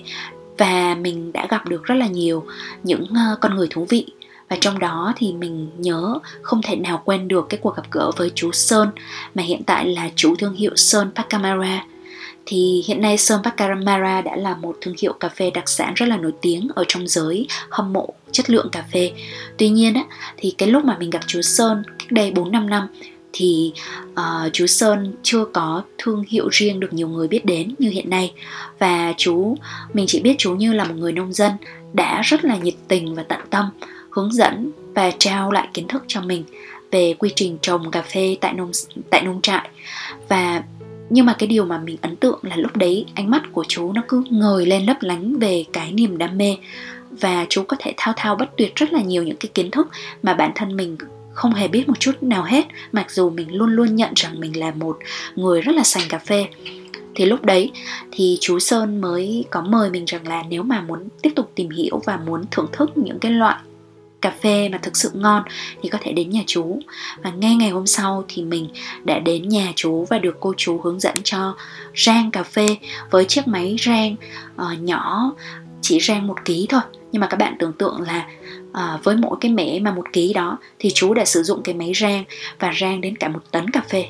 và 0.59 0.97
mình 1.01 1.33
đã 1.33 1.47
gặp 1.51 1.67
được 1.67 1.85
rất 1.85 1.95
là 1.95 2.07
nhiều 2.07 2.47
những 2.83 3.07
ờ, 3.15 3.37
con 3.41 3.57
người 3.57 3.69
thú 3.71 3.87
vị 3.89 4.07
và 4.49 4.57
trong 4.61 4.79
đó 4.79 5.13
thì 5.17 5.33
mình 5.33 5.71
nhớ 5.77 6.19
không 6.43 6.63
thể 6.63 6.77
nào 6.77 7.03
quên 7.05 7.29
được 7.29 7.47
cái 7.49 7.61
cuộc 7.63 7.77
gặp 7.77 7.87
gỡ 7.91 8.11
với 8.17 8.33
chú 8.35 8.53
Sơn 8.53 8.89
mà 9.35 9.43
hiện 9.43 9.63
tại 9.65 9.87
là 9.87 10.11
chủ 10.17 10.35
thương 10.39 10.55
hiệu 10.55 10.77
Sơn 10.77 11.11
Pacamara 11.15 11.85
thì 12.51 12.83
hiện 12.87 13.01
nay 13.01 13.19
Sơn 13.19 13.43
Pacamara 13.45 14.21
đã 14.21 14.37
là 14.37 14.55
một 14.55 14.77
thương 14.81 14.95
hiệu 15.03 15.13
cà 15.13 15.29
phê 15.29 15.51
đặc 15.51 15.69
sản 15.69 15.95
rất 15.95 16.07
là 16.07 16.17
nổi 16.17 16.33
tiếng 16.41 16.69
ở 16.75 16.85
trong 16.89 17.07
giới 17.07 17.47
hâm 17.71 17.93
mộ 17.93 18.15
chất 18.33 18.51
lượng 18.51 18.69
cà 18.73 18.85
phê. 18.93 19.13
Tuy 19.57 19.69
nhiên 19.69 19.95
á, 19.95 20.05
thì 20.37 20.55
cái 20.59 20.69
lúc 20.69 20.85
mà 20.85 20.97
mình 20.99 21.11
gặp 21.11 21.21
chú 21.27 21.43
Sơn 21.43 21.83
cách 21.99 22.13
đây 22.13 22.31
4 22.31 22.53
5 22.53 22.71
năm 22.71 22.89
thì 23.33 23.73
uh, 24.11 24.53
chú 24.53 24.67
Sơn 24.67 25.15
chưa 25.23 25.45
có 25.45 25.83
thương 25.99 26.25
hiệu 26.29 26.49
riêng 26.53 26.81
được 26.81 26.93
nhiều 26.93 27.09
người 27.09 27.29
biết 27.29 27.45
đến 27.45 27.75
như 27.79 27.91
hiện 27.91 28.11
nay. 28.11 28.33
Và 28.79 29.15
chú 29.17 29.57
mình 29.93 30.07
chỉ 30.09 30.21
biết 30.21 30.35
chú 30.39 30.55
như 30.55 30.73
là 30.73 30.85
một 30.85 30.95
người 30.95 31.13
nông 31.13 31.33
dân 31.33 31.53
đã 31.93 32.23
rất 32.25 32.45
là 32.45 32.57
nhiệt 32.57 32.75
tình 32.89 33.15
và 33.15 33.23
tận 33.23 33.41
tâm 33.51 33.65
hướng 34.11 34.33
dẫn 34.33 34.71
và 34.95 35.11
trao 35.19 35.53
lại 35.53 35.69
kiến 35.75 35.89
thức 35.89 36.05
cho 36.07 36.21
mình 36.21 36.45
về 36.91 37.15
quy 37.19 37.31
trình 37.37 37.59
trồng 37.63 37.91
cà 37.91 38.03
phê 38.03 38.37
tại 38.41 38.55
nông 38.55 38.71
tại 39.11 39.23
nông 39.23 39.43
trại. 39.43 39.69
Và 40.29 40.63
nhưng 41.11 41.27
mà 41.27 41.35
cái 41.39 41.47
điều 41.47 41.65
mà 41.65 41.79
mình 41.79 41.97
ấn 42.03 42.17
tượng 42.17 42.39
là 42.43 42.57
lúc 42.57 42.77
đấy 42.77 43.07
ánh 43.15 43.31
mắt 43.31 43.43
của 43.53 43.65
chú 43.69 43.93
nó 43.93 44.03
cứ 44.09 44.23
ngời 44.31 44.67
lên 44.67 44.87
lấp 44.87 44.97
lánh 45.01 45.39
về 45.39 45.65
cái 45.73 45.93
niềm 45.93 46.19
đam 46.19 46.39
mê. 46.39 46.57
Và 47.11 47.47
chú 47.49 47.63
có 47.63 47.77
thể 47.81 47.95
thao 47.97 48.15
thao 48.17 48.37
bất 48.37 48.57
tuyệt 48.57 48.77
rất 48.77 48.93
là 48.93 49.03
nhiều 49.03 49.23
những 49.23 49.37
cái 49.37 49.51
kiến 49.55 49.71
thức 49.71 49.89
mà 50.23 50.35
bản 50.35 50.53
thân 50.55 50.77
mình 50.77 50.97
không 51.39 51.55
hề 51.55 51.69
biết 51.69 51.89
một 51.89 52.01
chút 52.01 52.23
nào 52.23 52.45
hết 52.45 52.65
mặc 52.93 53.11
dù 53.11 53.31
mình 53.31 53.55
luôn 53.55 53.71
luôn 53.71 53.97
nhận 53.97 54.13
rằng 54.17 54.41
mình 54.41 54.59
là 54.59 54.71
một 54.71 54.99
người 55.37 55.61
rất 55.61 55.75
là 55.77 55.83
sành 55.83 56.03
cà 56.09 56.19
phê. 56.19 56.47
Thì 57.15 57.25
lúc 57.25 57.45
đấy 57.45 57.71
thì 58.13 58.39
chú 58.41 58.59
Sơn 58.59 59.01
mới 59.01 59.45
có 59.51 59.63
mời 59.63 59.91
mình 59.91 60.05
rằng 60.05 60.29
là 60.29 60.43
nếu 60.49 60.63
mà 60.63 60.81
muốn 60.81 61.09
tiếp 61.23 61.31
tục 61.37 61.53
tìm 61.55 61.71
hiểu 61.71 62.01
và 62.05 62.17
muốn 62.17 62.45
thưởng 62.51 62.69
thức 62.73 62.91
những 62.97 63.19
cái 63.19 63.33
loại 63.33 63.57
cà 64.21 64.31
phê 64.31 64.69
mà 64.69 64.79
thực 64.79 64.97
sự 64.97 65.11
ngon 65.15 65.43
thì 65.83 65.89
có 65.89 65.99
thể 66.03 66.13
đến 66.13 66.31
nhà 66.31 66.43
chú. 66.47 66.79
Và 67.23 67.31
ngay 67.31 67.57
ngày 67.57 67.71
hôm 67.71 67.87
sau 67.87 68.25
thì 68.29 68.43
mình 68.43 68.69
đã 69.05 69.19
đến 69.19 69.49
nhà 69.49 69.73
chú 69.77 70.07
và 70.11 70.19
được 70.19 70.37
cô 70.41 70.55
chú 70.57 70.81
hướng 70.85 71.01
dẫn 71.01 71.17
cho 71.25 71.57
rang 71.95 72.31
cà 72.31 72.43
phê 72.43 72.77
với 73.11 73.25
chiếc 73.25 73.49
máy 73.49 73.77
rang 73.87 74.17
uh, 74.63 74.81
nhỏ 74.81 75.33
chỉ 75.81 75.99
rang 76.01 76.27
một 76.27 76.45
ký 76.45 76.67
thôi 76.69 76.81
nhưng 77.13 77.21
mà 77.21 77.27
các 77.27 77.37
bạn 77.37 77.57
tưởng 77.59 77.73
tượng 77.73 78.01
là 78.01 78.27
à, 78.73 78.99
với 79.03 79.17
mỗi 79.17 79.37
cái 79.41 79.53
mẻ 79.53 79.79
mà 79.81 79.91
một 79.91 80.13
ký 80.13 80.33
đó 80.33 80.59
thì 80.79 80.91
chú 80.95 81.15
đã 81.15 81.25
sử 81.25 81.43
dụng 81.43 81.63
cái 81.63 81.75
máy 81.75 81.93
rang 81.95 82.25
và 82.59 82.73
rang 82.81 83.01
đến 83.01 83.17
cả 83.17 83.29
một 83.29 83.41
tấn 83.51 83.71
cà 83.71 83.81
phê. 83.89 84.05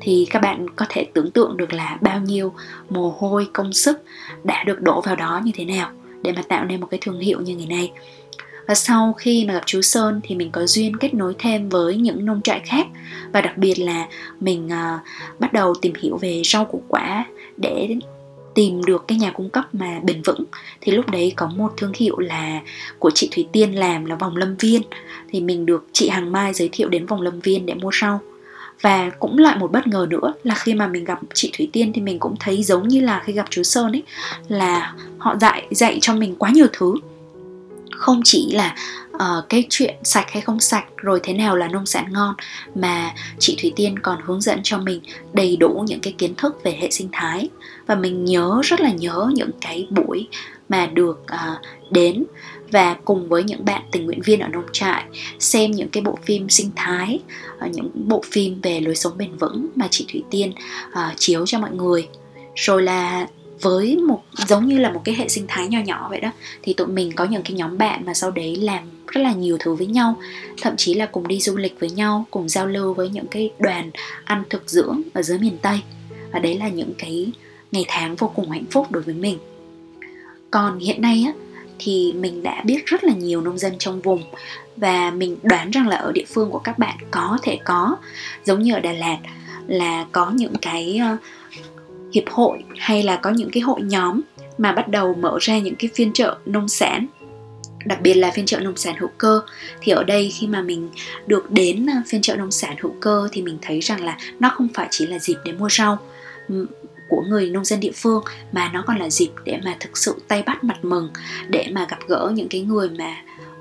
Thì 0.00 0.26
các 0.30 0.42
bạn 0.42 0.70
có 0.76 0.86
thể 0.88 1.06
tưởng 1.14 1.30
tượng 1.30 1.56
được 1.56 1.72
là 1.72 1.98
bao 2.00 2.20
nhiêu 2.20 2.52
mồ 2.90 3.14
hôi 3.18 3.48
công 3.52 3.72
sức 3.72 4.02
đã 4.44 4.64
được 4.64 4.80
đổ 4.80 5.00
vào 5.00 5.16
đó 5.16 5.40
như 5.44 5.52
thế 5.54 5.64
nào 5.64 5.90
để 6.22 6.32
mà 6.32 6.42
tạo 6.48 6.64
nên 6.64 6.80
một 6.80 6.86
cái 6.90 7.00
thương 7.02 7.20
hiệu 7.20 7.40
như 7.40 7.56
ngày 7.56 7.66
nay. 7.66 7.92
Và 8.66 8.74
sau 8.74 9.12
khi 9.12 9.44
mà 9.44 9.54
gặp 9.54 9.62
chú 9.66 9.82
Sơn 9.82 10.20
thì 10.24 10.34
mình 10.34 10.50
có 10.50 10.66
duyên 10.66 10.96
kết 10.96 11.14
nối 11.14 11.34
thêm 11.38 11.68
với 11.68 11.96
những 11.96 12.26
nông 12.26 12.42
trại 12.42 12.60
khác 12.64 12.86
và 13.32 13.40
đặc 13.40 13.58
biệt 13.58 13.74
là 13.78 14.08
mình 14.40 14.66
uh, 14.66 15.00
bắt 15.38 15.52
đầu 15.52 15.74
tìm 15.74 15.92
hiểu 16.00 16.16
về 16.16 16.42
rau 16.44 16.64
củ 16.64 16.82
quả 16.88 17.26
để 17.56 17.96
tìm 18.58 18.84
được 18.84 19.08
cái 19.08 19.18
nhà 19.18 19.30
cung 19.30 19.50
cấp 19.50 19.64
mà 19.72 20.00
bền 20.02 20.22
vững. 20.22 20.44
Thì 20.80 20.92
lúc 20.92 21.10
đấy 21.10 21.32
có 21.36 21.46
một 21.46 21.72
thương 21.76 21.92
hiệu 21.96 22.18
là 22.18 22.60
của 22.98 23.10
chị 23.10 23.28
Thủy 23.32 23.46
Tiên 23.52 23.72
làm 23.72 24.04
là 24.04 24.14
vòng 24.14 24.36
lâm 24.36 24.56
viên. 24.56 24.82
Thì 25.30 25.40
mình 25.40 25.66
được 25.66 25.86
chị 25.92 26.08
Hằng 26.08 26.32
Mai 26.32 26.54
giới 26.54 26.68
thiệu 26.72 26.88
đến 26.88 27.06
vòng 27.06 27.20
lâm 27.20 27.40
viên 27.40 27.66
để 27.66 27.74
mua 27.74 27.90
rau 28.00 28.20
và 28.80 29.10
cũng 29.10 29.38
lại 29.38 29.56
một 29.56 29.72
bất 29.72 29.86
ngờ 29.86 30.06
nữa 30.10 30.34
là 30.44 30.54
khi 30.54 30.74
mà 30.74 30.86
mình 30.86 31.04
gặp 31.04 31.18
chị 31.34 31.50
Thủy 31.58 31.68
Tiên 31.72 31.92
thì 31.94 32.00
mình 32.00 32.18
cũng 32.18 32.34
thấy 32.40 32.62
giống 32.62 32.88
như 32.88 33.00
là 33.00 33.22
khi 33.24 33.32
gặp 33.32 33.46
chú 33.50 33.62
Sơn 33.62 33.92
ấy, 33.92 34.02
là 34.48 34.94
họ 35.18 35.36
dạy 35.40 35.66
dạy 35.70 35.98
cho 36.00 36.14
mình 36.14 36.34
quá 36.38 36.50
nhiều 36.50 36.66
thứ. 36.72 36.94
Không 37.90 38.20
chỉ 38.24 38.52
là 38.52 38.74
uh, 39.22 39.48
cái 39.48 39.66
chuyện 39.70 39.94
sạch 40.02 40.26
hay 40.30 40.42
không 40.42 40.60
sạch 40.60 40.84
rồi 40.96 41.20
thế 41.22 41.32
nào 41.32 41.56
là 41.56 41.68
nông 41.68 41.86
sản 41.86 42.12
ngon 42.12 42.34
mà 42.74 43.14
chị 43.38 43.56
Thủy 43.60 43.72
Tiên 43.76 43.98
còn 43.98 44.18
hướng 44.24 44.40
dẫn 44.40 44.60
cho 44.62 44.78
mình 44.78 45.00
đầy 45.32 45.56
đủ 45.56 45.84
những 45.86 46.00
cái 46.00 46.14
kiến 46.18 46.34
thức 46.34 46.60
về 46.64 46.78
hệ 46.80 46.90
sinh 46.90 47.08
thái. 47.12 47.48
Và 47.86 47.94
mình 47.94 48.24
nhớ 48.24 48.60
rất 48.64 48.80
là 48.80 48.90
nhớ 48.90 49.30
những 49.34 49.50
cái 49.60 49.86
buổi 49.90 50.28
mà 50.68 50.86
được 50.86 51.22
uh, 51.34 51.58
đến 51.90 52.24
và 52.70 52.96
cùng 53.04 53.28
với 53.28 53.42
những 53.42 53.64
bạn 53.64 53.82
tình 53.92 54.06
nguyện 54.06 54.20
viên 54.20 54.40
ở 54.40 54.48
nông 54.48 54.66
trại 54.72 55.04
xem 55.38 55.70
những 55.70 55.88
cái 55.88 56.02
bộ 56.02 56.18
phim 56.22 56.48
sinh 56.48 56.70
thái 56.76 57.18
uh, 57.64 57.70
những 57.70 57.90
bộ 57.94 58.22
phim 58.30 58.60
về 58.60 58.80
lối 58.80 58.94
sống 58.94 59.18
bền 59.18 59.36
vững 59.36 59.68
mà 59.74 59.88
chị 59.90 60.06
Thủy 60.12 60.22
Tiên 60.30 60.52
uh, 60.92 61.16
chiếu 61.16 61.46
cho 61.46 61.58
mọi 61.58 61.70
người. 61.70 62.08
Rồi 62.54 62.82
là 62.82 63.26
với 63.60 63.96
một 63.96 64.22
giống 64.46 64.66
như 64.66 64.78
là 64.78 64.92
một 64.92 65.00
cái 65.04 65.14
hệ 65.14 65.28
sinh 65.28 65.44
thái 65.48 65.68
nhỏ 65.68 65.78
nhỏ 65.84 66.06
vậy 66.10 66.20
đó 66.20 66.30
thì 66.62 66.74
tụi 66.74 66.86
mình 66.86 67.12
có 67.12 67.24
những 67.24 67.42
cái 67.42 67.52
nhóm 67.52 67.78
bạn 67.78 68.06
mà 68.06 68.14
sau 68.14 68.30
đấy 68.30 68.56
làm 68.56 68.97
rất 69.10 69.20
là 69.20 69.32
nhiều 69.32 69.56
thứ 69.60 69.74
với 69.74 69.86
nhau, 69.86 70.16
thậm 70.60 70.76
chí 70.76 70.94
là 70.94 71.06
cùng 71.06 71.28
đi 71.28 71.40
du 71.40 71.56
lịch 71.56 71.80
với 71.80 71.90
nhau, 71.90 72.26
cùng 72.30 72.48
giao 72.48 72.66
lưu 72.66 72.94
với 72.94 73.08
những 73.08 73.26
cái 73.26 73.50
đoàn 73.58 73.90
ăn 74.24 74.42
thực 74.50 74.70
dưỡng 74.70 75.02
ở 75.14 75.22
dưới 75.22 75.38
miền 75.38 75.58
tây. 75.62 75.80
Và 76.32 76.38
đấy 76.38 76.58
là 76.58 76.68
những 76.68 76.92
cái 76.98 77.32
ngày 77.72 77.84
tháng 77.88 78.16
vô 78.16 78.32
cùng 78.34 78.50
hạnh 78.50 78.64
phúc 78.70 78.86
đối 78.90 79.02
với 79.02 79.14
mình. 79.14 79.38
Còn 80.50 80.78
hiện 80.78 81.02
nay 81.02 81.24
á, 81.26 81.32
thì 81.78 82.12
mình 82.12 82.42
đã 82.42 82.62
biết 82.64 82.86
rất 82.86 83.04
là 83.04 83.14
nhiều 83.14 83.40
nông 83.40 83.58
dân 83.58 83.72
trong 83.78 84.00
vùng. 84.00 84.22
Và 84.76 85.10
mình 85.10 85.36
đoán 85.42 85.70
rằng 85.70 85.88
là 85.88 85.96
ở 85.96 86.12
địa 86.12 86.24
phương 86.28 86.50
của 86.50 86.58
các 86.58 86.78
bạn 86.78 86.96
có 87.10 87.38
thể 87.42 87.58
có. 87.64 87.96
Giống 88.44 88.62
như 88.62 88.74
ở 88.74 88.80
Đà 88.80 88.92
Lạt 88.92 89.18
là 89.66 90.06
có 90.12 90.30
những 90.30 90.54
cái 90.62 90.98
ờ, 91.02 91.16
hiệp 92.12 92.28
hội 92.30 92.58
hay 92.78 93.02
là 93.02 93.16
có 93.16 93.30
những 93.30 93.50
cái 93.50 93.60
hội 93.60 93.80
nhóm 93.82 94.20
mà 94.58 94.72
bắt 94.72 94.88
đầu 94.88 95.14
mở 95.14 95.38
ra 95.40 95.58
những 95.58 95.76
cái 95.76 95.90
phiên 95.94 96.12
chợ 96.12 96.38
nông 96.46 96.68
sản 96.68 97.06
đặc 97.84 98.00
biệt 98.02 98.14
là 98.14 98.30
phiên 98.30 98.46
chợ 98.46 98.60
nông 98.60 98.76
sản 98.76 98.94
hữu 98.98 99.10
cơ. 99.18 99.40
Thì 99.80 99.92
ở 99.92 100.04
đây 100.04 100.30
khi 100.30 100.46
mà 100.46 100.62
mình 100.62 100.88
được 101.26 101.50
đến 101.50 101.90
à, 101.90 102.02
phiên 102.06 102.22
chợ 102.22 102.36
nông 102.36 102.50
sản 102.50 102.76
hữu 102.80 102.94
cơ 103.00 103.28
thì 103.32 103.42
mình 103.42 103.58
thấy 103.62 103.80
rằng 103.80 104.04
là 104.04 104.16
nó 104.40 104.50
không 104.54 104.68
phải 104.74 104.88
chỉ 104.90 105.06
là 105.06 105.18
dịp 105.18 105.36
để 105.44 105.52
mua 105.52 105.68
rau 105.68 105.98
ừ, 106.48 106.66
của 107.08 107.22
người 107.28 107.50
nông 107.50 107.64
dân 107.64 107.80
địa 107.80 107.92
phương 107.94 108.22
mà 108.52 108.70
nó 108.74 108.84
còn 108.86 108.98
là 108.98 109.10
dịp 109.10 109.30
để 109.44 109.58
mà 109.64 109.76
thực 109.80 109.98
sự 109.98 110.14
tay 110.28 110.42
bắt 110.42 110.64
mặt 110.64 110.84
mừng 110.84 111.10
để 111.48 111.68
mà 111.72 111.86
gặp 111.90 111.98
gỡ 112.08 112.32
những 112.34 112.48
cái 112.48 112.60
người 112.60 112.88
mà 112.88 113.16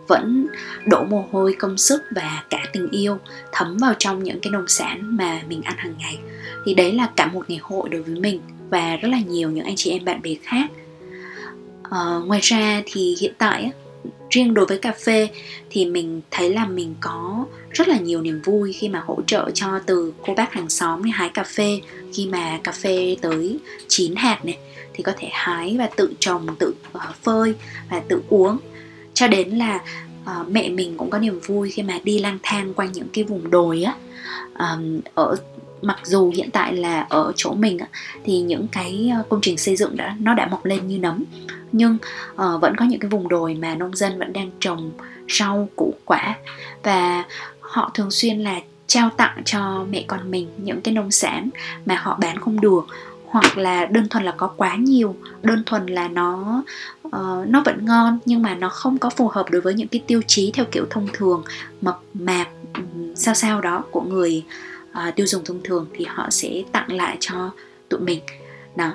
vẫn 0.07 0.47
đổ 0.85 1.03
mồ 1.03 1.27
hôi 1.31 1.55
công 1.59 1.77
sức 1.77 2.03
và 2.11 2.43
cả 2.49 2.63
tình 2.73 2.89
yêu 2.91 3.17
thấm 3.51 3.77
vào 3.77 3.93
trong 3.99 4.23
những 4.23 4.39
cái 4.39 4.51
nông 4.51 4.67
sản 4.67 5.17
mà 5.17 5.41
mình 5.47 5.61
ăn 5.61 5.75
hàng 5.77 5.93
ngày. 5.99 6.17
Thì 6.65 6.73
đấy 6.73 6.91
là 6.91 7.09
cả 7.15 7.27
một 7.27 7.49
ngày 7.49 7.59
hội 7.61 7.89
đối 7.89 8.01
với 8.01 8.15
mình 8.15 8.41
và 8.69 8.95
rất 8.95 9.09
là 9.09 9.19
nhiều 9.19 9.51
những 9.51 9.65
anh 9.65 9.75
chị 9.75 9.91
em 9.91 10.05
bạn 10.05 10.21
bè 10.21 10.31
khác. 10.43 10.71
À, 11.83 11.99
ngoài 12.25 12.39
ra 12.43 12.81
thì 12.85 13.15
hiện 13.19 13.33
tại 13.37 13.71
riêng 14.29 14.53
đối 14.53 14.65
với 14.65 14.77
cà 14.77 14.91
phê 15.05 15.29
thì 15.69 15.85
mình 15.85 16.21
thấy 16.31 16.53
là 16.53 16.65
mình 16.65 16.95
có 16.99 17.45
rất 17.71 17.87
là 17.87 17.97
nhiều 17.97 18.21
niềm 18.21 18.41
vui 18.45 18.73
khi 18.73 18.89
mà 18.89 19.03
hỗ 19.05 19.21
trợ 19.27 19.51
cho 19.53 19.79
từ 19.85 20.13
cô 20.25 20.33
bác 20.33 20.53
hàng 20.53 20.69
xóm 20.69 21.03
đi 21.03 21.11
hái 21.11 21.29
cà 21.29 21.43
phê. 21.43 21.81
Khi 22.13 22.27
mà 22.27 22.59
cà 22.63 22.71
phê 22.71 23.17
tới 23.21 23.59
chín 23.87 24.15
hạt 24.15 24.45
này 24.45 24.57
thì 24.93 25.03
có 25.03 25.11
thể 25.17 25.27
hái 25.31 25.75
và 25.79 25.89
tự 25.95 26.13
trồng 26.19 26.55
tự 26.59 26.73
ờ, 26.93 27.13
phơi 27.23 27.53
và 27.89 27.99
tự 27.99 28.21
uống. 28.29 28.57
Cho 29.13 29.27
đến 29.27 29.49
là 29.49 29.79
uh, 30.23 30.49
mẹ 30.49 30.69
mình 30.69 30.97
cũng 30.97 31.09
có 31.09 31.19
niềm 31.19 31.39
vui 31.39 31.69
khi 31.69 31.83
mà 31.83 31.99
đi 32.03 32.19
lang 32.19 32.37
thang 32.43 32.73
quanh 32.73 32.91
những 32.91 33.07
cái 33.13 33.23
vùng 33.23 33.51
đồi 33.51 33.83
á. 33.83 33.95
Um, 34.59 34.99
ở 35.13 35.35
mặc 35.81 35.99
dù 36.03 36.31
hiện 36.35 36.51
tại 36.51 36.75
là 36.75 37.05
ở 37.09 37.31
chỗ 37.35 37.53
mình 37.53 37.77
á, 37.77 37.87
thì 38.23 38.39
những 38.39 38.67
cái 38.71 39.11
ờ, 39.15 39.23
công 39.29 39.41
trình 39.41 39.57
xây 39.57 39.75
dựng 39.75 39.97
đã 39.97 40.15
nó 40.19 40.33
đã 40.33 40.47
mọc 40.47 40.65
lên 40.65 40.87
như 40.87 40.97
nấm 40.97 41.23
nhưng 41.71 41.97
uh, 42.33 42.61
vẫn 42.61 42.75
có 42.77 42.85
những 42.85 42.99
cái 42.99 43.09
vùng 43.09 43.27
đồi 43.27 43.53
mà 43.53 43.75
nông 43.75 43.95
dân 43.95 44.19
vẫn 44.19 44.33
đang 44.33 44.51
trồng 44.59 44.91
rau 45.29 45.69
củ 45.75 45.93
quả. 46.05 46.35
Và 46.83 47.23
họ 47.59 47.91
thường 47.93 48.11
xuyên 48.11 48.39
là 48.39 48.59
trao 48.87 49.09
tặng 49.17 49.41
cho 49.45 49.85
mẹ 49.89 50.03
con 50.07 50.31
mình 50.31 50.47
những 50.57 50.81
cái 50.81 50.93
nông 50.93 51.11
sản 51.11 51.49
mà 51.85 51.95
họ 51.95 52.17
bán 52.21 52.39
không 52.39 52.61
được. 52.61 52.87
Hoặc 53.25 53.57
là 53.57 53.85
đơn 53.85 54.09
thuần 54.09 54.23
là 54.23 54.31
có 54.31 54.47
quá 54.47 54.75
nhiều 54.75 55.15
đơn 55.43 55.63
thuần 55.65 55.85
là 55.85 56.07
nó 56.07 56.63
uh, 57.07 57.47
nó 57.47 57.61
vẫn 57.65 57.85
ngon 57.85 58.19
nhưng 58.25 58.41
mà 58.41 58.55
nó 58.55 58.69
không 58.69 58.97
có 58.97 59.09
phù 59.09 59.27
hợp 59.27 59.45
đối 59.51 59.61
với 59.61 59.73
những 59.73 59.87
cái 59.87 60.01
tiêu 60.07 60.21
chí 60.27 60.51
theo 60.53 60.65
kiểu 60.71 60.85
thông 60.89 61.07
thường 61.13 61.43
mập 61.81 61.99
mạp 62.13 62.47
sao 63.15 63.33
sao 63.33 63.61
đó 63.61 63.83
của 63.91 64.01
người 64.01 64.43
uh, 64.91 65.15
tiêu 65.15 65.27
dùng 65.27 65.45
thông 65.45 65.63
thường 65.63 65.85
thì 65.93 66.05
họ 66.05 66.29
sẽ 66.29 66.63
tặng 66.71 66.91
lại 66.91 67.17
cho 67.19 67.51
tụi 67.89 67.99
mình. 67.99 68.19
Đó. 68.75 68.91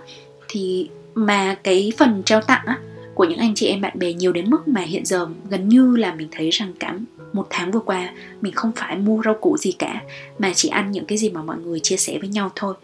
Thì 0.48 0.90
mà 1.14 1.54
cái 1.54 1.92
phần 1.98 2.22
trao 2.26 2.40
tặng 2.40 2.66
á, 2.66 2.78
của 3.14 3.24
những 3.24 3.38
anh 3.38 3.54
chị 3.54 3.66
em 3.66 3.80
bạn 3.80 3.98
bè 3.98 4.12
nhiều 4.12 4.32
đến 4.32 4.50
mức 4.50 4.68
mà 4.68 4.80
hiện 4.80 5.06
giờ 5.06 5.28
gần 5.50 5.68
như 5.68 5.96
là 5.96 6.14
mình 6.14 6.28
thấy 6.30 6.50
rằng 6.50 6.72
cả 6.78 6.94
một 7.32 7.46
tháng 7.50 7.70
vừa 7.70 7.80
qua 7.80 8.12
mình 8.40 8.52
không 8.52 8.72
phải 8.76 8.96
mua 8.96 9.22
rau 9.24 9.34
củ 9.34 9.56
gì 9.56 9.72
cả 9.72 10.02
mà 10.38 10.52
chỉ 10.54 10.68
ăn 10.68 10.90
những 10.90 11.04
cái 11.04 11.18
gì 11.18 11.30
mà 11.30 11.42
mọi 11.42 11.56
người 11.56 11.80
chia 11.80 11.96
sẻ 11.96 12.18
với 12.20 12.28
nhau 12.28 12.50
thôi. 12.56 12.74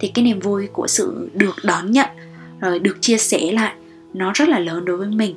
Thì 0.00 0.08
cái 0.08 0.24
niềm 0.24 0.40
vui 0.40 0.66
của 0.66 0.86
sự 0.86 1.30
được 1.34 1.56
đón 1.62 1.90
nhận 1.90 2.08
rồi 2.60 2.78
được 2.78 2.96
chia 3.00 3.18
sẻ 3.18 3.52
lại 3.52 3.74
nó 4.14 4.32
rất 4.34 4.48
là 4.48 4.58
lớn 4.58 4.84
đối 4.84 4.96
với 4.96 5.08
mình. 5.08 5.34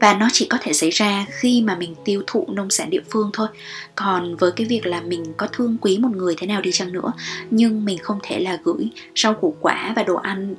Và 0.00 0.14
nó 0.14 0.28
chỉ 0.32 0.46
có 0.46 0.58
thể 0.60 0.72
xảy 0.72 0.90
ra 0.90 1.26
khi 1.30 1.62
mà 1.62 1.74
mình 1.74 1.94
tiêu 2.04 2.22
thụ 2.26 2.46
nông 2.48 2.70
sản 2.70 2.90
địa 2.90 3.00
phương 3.10 3.30
thôi. 3.32 3.48
Còn 3.94 4.36
với 4.36 4.52
cái 4.52 4.66
việc 4.66 4.86
là 4.86 5.00
mình 5.00 5.24
có 5.36 5.46
thương 5.52 5.76
quý 5.80 5.98
một 5.98 6.10
người 6.16 6.34
thế 6.38 6.46
nào 6.46 6.60
đi 6.60 6.72
chăng 6.72 6.92
nữa 6.92 7.12
nhưng 7.50 7.84
mình 7.84 7.98
không 7.98 8.18
thể 8.22 8.40
là 8.40 8.58
gửi 8.64 8.90
rau 9.16 9.34
củ 9.34 9.56
quả 9.60 9.92
và 9.96 10.02
đồ 10.02 10.14
ăn 10.14 10.54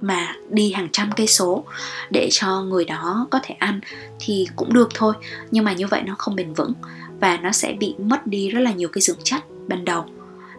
mà 0.00 0.34
đi 0.50 0.72
hàng 0.72 0.88
trăm 0.92 1.10
cây 1.16 1.26
số 1.26 1.64
để 2.10 2.28
cho 2.32 2.62
người 2.62 2.84
đó 2.84 3.26
có 3.30 3.40
thể 3.42 3.54
ăn 3.58 3.80
thì 4.20 4.46
cũng 4.56 4.72
được 4.72 4.88
thôi. 4.94 5.14
Nhưng 5.50 5.64
mà 5.64 5.72
như 5.72 5.86
vậy 5.86 6.02
nó 6.06 6.14
không 6.18 6.36
bền 6.36 6.52
vững 6.52 6.72
và 7.20 7.36
nó 7.36 7.52
sẽ 7.52 7.72
bị 7.72 7.94
mất 7.98 8.26
đi 8.26 8.50
rất 8.50 8.60
là 8.60 8.72
nhiều 8.72 8.88
cái 8.88 9.02
dưỡng 9.02 9.18
chất 9.24 9.44
ban 9.68 9.84
đầu. 9.84 10.04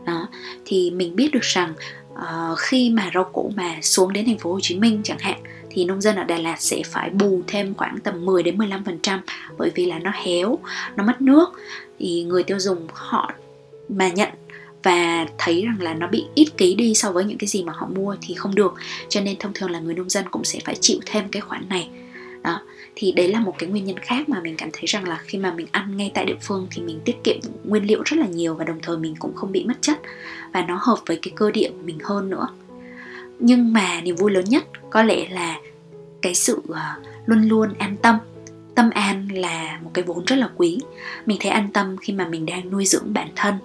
Đó 0.06 0.28
thì 0.66 0.92
mình 0.92 1.16
biết 1.16 1.32
được 1.32 1.44
rằng 1.44 1.74
uh, 2.14 2.58
khi 2.58 2.90
mà 2.90 3.12
rau 3.14 3.24
củ 3.24 3.52
mà 3.56 3.76
xuống 3.82 4.14
đến 4.14 4.26
thành 4.26 4.38
phố 4.38 4.54
Hồ 4.54 4.60
Chí 4.62 4.80
Minh 4.80 5.02
chẳng 5.04 5.20
hạn 5.20 5.40
thì 5.70 5.86
nông 5.86 6.02
dân 6.02 6.16
ở 6.16 6.24
Đà 6.24 6.38
Lạt 6.38 6.62
sẽ 6.62 6.82
phải 6.86 7.10
bù 7.10 7.42
thêm 7.48 7.76
khoảng 7.76 8.00
tầm 8.00 8.26
10 8.26 8.44
đến 8.44 8.58
15% 8.58 9.20
bởi 9.58 9.72
vì 9.76 9.86
là 9.86 10.00
nó 10.00 10.12
héo, 10.14 10.60
nó 10.96 11.04
mất 11.04 11.22
nước. 11.22 11.50
Thì 12.00 12.24
người 12.24 12.44
tiêu 12.44 12.60
dùng 12.60 12.88
họ 12.94 13.32
mà 13.90 14.10
nhận 14.10 14.30
và 14.84 15.28
thấy 15.38 15.66
rằng 15.66 15.82
là 15.82 15.94
nó 15.94 16.08
bị 16.08 16.26
ít 16.36 16.48
ký 16.58 16.76
đi 16.76 16.94
so 16.96 17.12
với 17.12 17.26
những 17.26 17.38
cái 17.38 17.48
gì 17.48 17.64
mà 17.64 17.74
họ 17.76 17.88
mua 17.96 18.16
thì 18.22 18.34
không 18.34 18.56
được. 18.56 18.74
Cho 19.10 19.22
nên 19.22 19.38
thông 19.40 19.54
thường 19.54 19.72
là 19.72 19.80
người 19.80 19.94
nông 19.94 20.10
dân 20.10 20.26
cũng 20.32 20.44
sẽ 20.44 20.60
phải 20.66 20.76
chịu 20.82 21.00
thêm 21.06 21.28
cái 21.32 21.42
khoản 21.42 21.70
này. 21.70 21.90
Đó. 22.44 22.62
Thì 22.96 23.12
đấy 23.12 23.28
là 23.28 23.40
một 23.40 23.56
cái 23.58 23.70
nguyên 23.70 23.86
nhân 23.86 23.98
khác 23.98 24.30
mà 24.30 24.42
mình 24.42 24.56
cảm 24.58 24.70
thấy 24.74 24.84
rằng 24.86 25.08
là 25.08 25.20
khi 25.24 25.38
mà 25.38 25.54
mình 25.54 25.68
ăn 25.72 25.98
ngay 25.98 26.12
tại 26.14 26.26
địa 26.26 26.38
phương 26.42 26.68
thì 26.72 26.82
mình 26.82 27.00
tiết 27.06 27.16
kiệm 27.24 27.40
nguyên 27.64 27.84
liệu 27.84 28.02
rất 28.06 28.18
là 28.20 28.28
nhiều 28.28 28.56
và 28.56 28.64
đồng 28.64 28.80
thời 28.82 28.98
mình 28.98 29.16
cũng 29.20 29.36
không 29.36 29.52
bị 29.52 29.64
mất 29.64 29.82
chất 29.82 30.00
và 30.54 30.62
nó 30.62 30.80
hợp 30.82 30.98
với 31.06 31.20
cái 31.22 31.34
cơ 31.36 31.52
địa 31.52 31.70
của 31.70 31.84
mình 31.84 31.98
hơn 32.04 32.30
nữa. 32.30 32.48
Nhưng 33.40 33.74
mà 33.74 34.02
niềm 34.02 34.16
vui 34.16 34.32
lớn 34.32 34.46
nhất 34.46 34.64
có 34.90 35.04
lẽ 35.04 35.30
là 35.30 35.60
cái 36.22 36.36
sự 36.36 36.62
ờ, 36.68 36.82
luôn 37.26 37.42
luôn 37.42 37.74
an 37.78 37.96
tâm. 38.02 38.16
Tâm 38.76 38.90
an 38.90 39.28
là 39.32 39.80
một 39.84 39.92
cái 39.94 40.04
vốn 40.04 40.26
rất 40.26 40.36
là 40.36 40.50
quý. 40.56 40.80
Mình 41.26 41.38
thấy 41.42 41.52
an 41.52 41.70
tâm 41.74 41.98
khi 41.98 42.14
mà 42.14 42.28
mình 42.28 42.46
đang 42.46 42.70
nuôi 42.70 42.86
dưỡng 42.86 43.14
bản 43.14 43.28
thân 43.36 43.56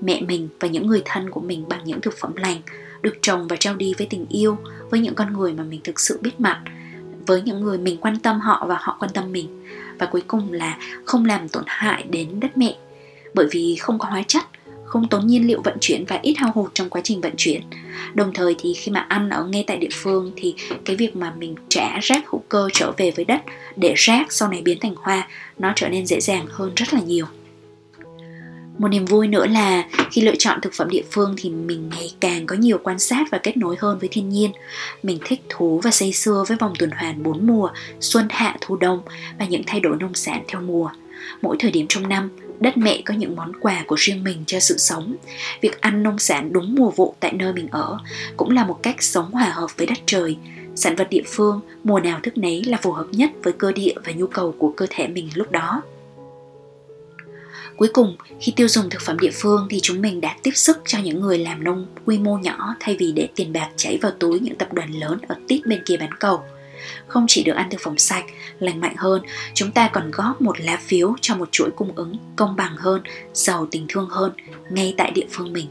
mẹ 0.00 0.20
mình 0.20 0.48
và 0.60 0.68
những 0.68 0.86
người 0.86 1.02
thân 1.04 1.30
của 1.30 1.40
mình 1.40 1.64
bằng 1.68 1.80
những 1.84 2.00
thực 2.00 2.14
phẩm 2.18 2.36
lành, 2.36 2.60
được 3.02 3.14
trồng 3.22 3.48
và 3.48 3.56
trao 3.56 3.74
đi 3.74 3.94
với 3.98 4.06
tình 4.10 4.26
yêu, 4.28 4.58
với 4.90 5.00
những 5.00 5.14
con 5.14 5.32
người 5.32 5.52
mà 5.52 5.62
mình 5.62 5.80
thực 5.84 6.00
sự 6.00 6.18
biết 6.22 6.40
mặt, 6.40 6.62
với 7.26 7.42
những 7.42 7.60
người 7.60 7.78
mình 7.78 7.96
quan 7.96 8.18
tâm 8.18 8.40
họ 8.40 8.66
và 8.68 8.76
họ 8.80 8.96
quan 9.00 9.10
tâm 9.14 9.32
mình. 9.32 9.64
Và 9.98 10.06
cuối 10.06 10.22
cùng 10.26 10.52
là 10.52 10.78
không 11.04 11.24
làm 11.24 11.48
tổn 11.48 11.64
hại 11.66 12.02
đến 12.02 12.40
đất 12.40 12.58
mẹ, 12.58 12.76
bởi 13.34 13.46
vì 13.50 13.76
không 13.76 13.98
có 13.98 14.08
hóa 14.08 14.22
chất, 14.28 14.42
không 14.84 15.08
tốn 15.08 15.26
nhiên 15.26 15.46
liệu 15.46 15.62
vận 15.64 15.76
chuyển 15.80 16.04
và 16.04 16.18
ít 16.22 16.34
hao 16.34 16.52
hụt 16.54 16.70
trong 16.74 16.90
quá 16.90 17.00
trình 17.04 17.20
vận 17.20 17.32
chuyển. 17.36 17.62
Đồng 18.14 18.32
thời 18.34 18.56
thì 18.58 18.74
khi 18.74 18.92
mà 18.92 19.00
ăn 19.00 19.30
ở 19.30 19.44
ngay 19.44 19.64
tại 19.66 19.76
địa 19.76 19.88
phương 19.92 20.32
thì 20.36 20.54
cái 20.84 20.96
việc 20.96 21.16
mà 21.16 21.34
mình 21.38 21.54
trả 21.68 21.98
rác 21.98 22.28
hữu 22.28 22.42
cơ 22.48 22.68
trở 22.72 22.92
về 22.96 23.10
với 23.10 23.24
đất 23.24 23.42
để 23.76 23.94
rác 23.96 24.32
sau 24.32 24.48
này 24.48 24.62
biến 24.62 24.78
thành 24.80 24.94
hoa, 24.96 25.28
nó 25.58 25.72
trở 25.76 25.88
nên 25.88 26.06
dễ 26.06 26.20
dàng 26.20 26.46
hơn 26.48 26.72
rất 26.76 26.94
là 26.94 27.00
nhiều 27.00 27.26
một 28.78 28.88
niềm 28.88 29.04
vui 29.04 29.28
nữa 29.28 29.46
là 29.46 29.84
khi 30.10 30.22
lựa 30.22 30.36
chọn 30.38 30.60
thực 30.60 30.72
phẩm 30.72 30.88
địa 30.90 31.02
phương 31.10 31.34
thì 31.36 31.50
mình 31.50 31.90
ngày 31.96 32.10
càng 32.20 32.46
có 32.46 32.56
nhiều 32.56 32.78
quan 32.82 32.98
sát 32.98 33.24
và 33.30 33.38
kết 33.38 33.56
nối 33.56 33.76
hơn 33.78 33.98
với 33.98 34.08
thiên 34.12 34.28
nhiên. 34.28 34.50
Mình 35.02 35.18
thích 35.24 35.40
thú 35.48 35.80
và 35.84 35.90
say 35.90 36.12
sưa 36.12 36.44
với 36.48 36.56
vòng 36.56 36.72
tuần 36.78 36.90
hoàn 36.90 37.22
bốn 37.22 37.46
mùa, 37.46 37.70
xuân, 38.00 38.26
hạ, 38.30 38.56
thu, 38.60 38.76
đông 38.76 39.00
và 39.38 39.44
những 39.44 39.62
thay 39.66 39.80
đổi 39.80 39.96
nông 40.00 40.14
sản 40.14 40.42
theo 40.48 40.60
mùa. 40.60 40.90
Mỗi 41.42 41.56
thời 41.58 41.70
điểm 41.70 41.86
trong 41.88 42.08
năm, 42.08 42.30
đất 42.60 42.76
mẹ 42.76 43.02
có 43.04 43.14
những 43.14 43.36
món 43.36 43.52
quà 43.60 43.84
của 43.86 43.96
riêng 43.98 44.24
mình 44.24 44.44
cho 44.46 44.60
sự 44.60 44.78
sống. 44.78 45.16
Việc 45.60 45.80
ăn 45.80 46.02
nông 46.02 46.18
sản 46.18 46.52
đúng 46.52 46.74
mùa 46.74 46.90
vụ 46.90 47.14
tại 47.20 47.32
nơi 47.32 47.52
mình 47.52 47.68
ở 47.70 47.98
cũng 48.36 48.50
là 48.50 48.64
một 48.64 48.82
cách 48.82 49.02
sống 49.02 49.30
hòa 49.30 49.50
hợp 49.54 49.76
với 49.76 49.86
đất 49.86 49.98
trời. 50.06 50.36
Sản 50.74 50.96
vật 50.96 51.06
địa 51.10 51.22
phương, 51.26 51.60
mùa 51.84 52.00
nào 52.00 52.20
thức 52.22 52.38
nấy 52.38 52.64
là 52.64 52.78
phù 52.82 52.92
hợp 52.92 53.06
nhất 53.10 53.30
với 53.42 53.52
cơ 53.52 53.72
địa 53.72 53.94
và 54.04 54.12
nhu 54.12 54.26
cầu 54.26 54.54
của 54.58 54.72
cơ 54.76 54.86
thể 54.90 55.08
mình 55.08 55.28
lúc 55.34 55.50
đó. 55.50 55.82
Cuối 57.78 57.88
cùng, 57.92 58.16
khi 58.40 58.52
tiêu 58.56 58.68
dùng 58.68 58.90
thực 58.90 59.02
phẩm 59.02 59.18
địa 59.18 59.30
phương 59.34 59.66
thì 59.70 59.80
chúng 59.82 60.02
mình 60.02 60.20
đã 60.20 60.36
tiếp 60.42 60.50
sức 60.54 60.78
cho 60.86 60.98
những 60.98 61.20
người 61.20 61.38
làm 61.38 61.64
nông 61.64 61.86
quy 62.04 62.18
mô 62.18 62.38
nhỏ 62.38 62.74
thay 62.80 62.96
vì 62.98 63.12
để 63.12 63.28
tiền 63.36 63.52
bạc 63.52 63.70
chảy 63.76 63.98
vào 64.02 64.12
túi 64.18 64.40
những 64.40 64.56
tập 64.56 64.72
đoàn 64.72 64.90
lớn 64.90 65.18
ở 65.28 65.36
tít 65.48 65.66
bên 65.66 65.82
kia 65.86 65.96
bán 65.96 66.10
cầu. 66.20 66.42
Không 67.06 67.24
chỉ 67.28 67.44
được 67.44 67.52
ăn 67.52 67.70
thực 67.70 67.80
phẩm 67.80 67.98
sạch, 67.98 68.24
lành 68.58 68.80
mạnh 68.80 68.94
hơn, 68.96 69.22
chúng 69.54 69.70
ta 69.70 69.90
còn 69.92 70.10
góp 70.10 70.40
một 70.40 70.60
lá 70.60 70.78
phiếu 70.86 71.14
cho 71.20 71.36
một 71.36 71.48
chuỗi 71.52 71.70
cung 71.76 71.92
ứng 71.96 72.16
công 72.36 72.56
bằng 72.56 72.76
hơn, 72.76 73.02
giàu 73.32 73.68
tình 73.70 73.86
thương 73.88 74.08
hơn 74.10 74.32
ngay 74.70 74.94
tại 74.98 75.10
địa 75.14 75.26
phương 75.30 75.52
mình. 75.52 75.66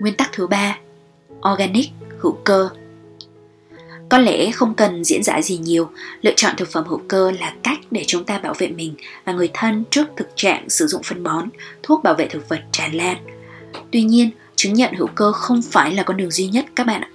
Nguyên 0.00 0.14
tắc 0.14 0.32
thứ 0.32 0.46
ba, 0.46 0.78
organic, 1.52 1.90
hữu 2.18 2.38
cơ, 2.44 2.68
có 4.08 4.18
lẽ 4.18 4.50
không 4.50 4.74
cần 4.74 5.04
diễn 5.04 5.22
giải 5.22 5.42
gì 5.42 5.56
nhiều, 5.56 5.90
lựa 6.22 6.32
chọn 6.36 6.54
thực 6.56 6.68
phẩm 6.68 6.84
hữu 6.86 7.00
cơ 7.08 7.30
là 7.40 7.54
cách 7.62 7.78
để 7.90 8.04
chúng 8.06 8.24
ta 8.24 8.38
bảo 8.38 8.54
vệ 8.58 8.68
mình 8.68 8.94
và 9.24 9.32
người 9.32 9.50
thân 9.54 9.84
trước 9.90 10.06
thực 10.16 10.28
trạng 10.36 10.68
sử 10.68 10.86
dụng 10.86 11.02
phân 11.02 11.22
bón, 11.22 11.48
thuốc 11.82 12.02
bảo 12.02 12.14
vệ 12.14 12.26
thực 12.28 12.48
vật 12.48 12.60
tràn 12.72 12.94
lan. 12.94 13.16
Tuy 13.92 14.02
nhiên, 14.02 14.30
chứng 14.56 14.74
nhận 14.74 14.94
hữu 14.94 15.06
cơ 15.06 15.32
không 15.32 15.62
phải 15.62 15.94
là 15.94 16.02
con 16.02 16.16
đường 16.16 16.30
duy 16.30 16.46
nhất 16.46 16.64
các 16.76 16.86
bạn 16.86 17.00
ạ. 17.00 17.08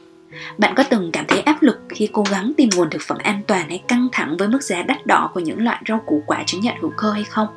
Bạn 0.58 0.73
có 0.75 0.84
từng 0.84 1.10
cảm 1.13 1.25
thấy 1.27 1.39
áp 1.39 1.62
lực 1.62 1.80
khi 1.89 2.10
cố 2.13 2.23
gắng 2.32 2.54
tìm 2.58 2.69
nguồn 2.75 2.89
thực 2.89 3.01
phẩm 3.01 3.17
an 3.17 3.41
toàn 3.47 3.69
hay 3.69 3.84
căng 3.88 4.08
thẳng 4.12 4.38
với 4.38 4.47
mức 4.47 4.63
giá 4.63 4.84
đắt 4.84 5.06
đỏ 5.06 5.32
của 5.34 5.39
những 5.39 5.63
loại 5.63 5.82
rau 5.88 6.04
củ 6.06 6.23
quả 6.27 6.43
chứng 6.45 6.62
nhận 6.62 6.75
hữu 6.82 6.91
cơ 6.97 7.12
hay 7.12 7.23
không? 7.23 7.47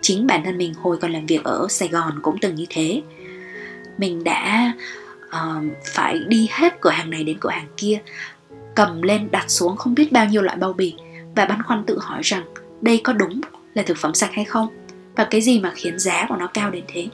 Chính 0.00 0.26
bản 0.26 0.44
thân 0.44 0.58
mình 0.58 0.74
hồi 0.74 0.98
còn 1.00 1.12
làm 1.12 1.26
việc 1.26 1.44
ở 1.44 1.66
Sài 1.70 1.88
Gòn 1.88 2.18
cũng 2.22 2.38
từng 2.40 2.54
như 2.54 2.66
thế. 2.68 3.02
Mình 3.98 4.24
đã 4.24 4.72
uh, 5.26 5.64
phải 5.84 6.18
đi 6.26 6.48
hết 6.50 6.80
cửa 6.80 6.90
hàng 6.90 7.10
này 7.10 7.24
đến 7.24 7.36
cửa 7.40 7.50
hàng 7.50 7.68
kia 7.76 7.98
cầm 8.74 9.02
lên 9.02 9.30
đặt 9.30 9.50
xuống 9.50 9.76
không 9.76 9.94
biết 9.94 10.12
bao 10.12 10.26
nhiêu 10.26 10.42
loại 10.42 10.56
bao 10.56 10.72
bì 10.72 10.94
và 11.36 11.44
băn 11.44 11.62
khoăn 11.62 11.84
tự 11.86 11.98
hỏi 11.98 12.20
rằng 12.22 12.44
đây 12.80 13.00
có 13.04 13.12
đúng 13.12 13.40
là 13.74 13.82
thực 13.82 13.96
phẩm 13.96 14.14
sạch 14.14 14.30
hay 14.32 14.44
không 14.44 14.68
và 15.16 15.24
cái 15.24 15.40
gì 15.40 15.60
mà 15.60 15.72
khiến 15.74 15.98
giá 15.98 16.26
của 16.28 16.36
nó 16.36 16.46
cao 16.46 16.70
đến 16.70 16.84
thế. 16.88 17.06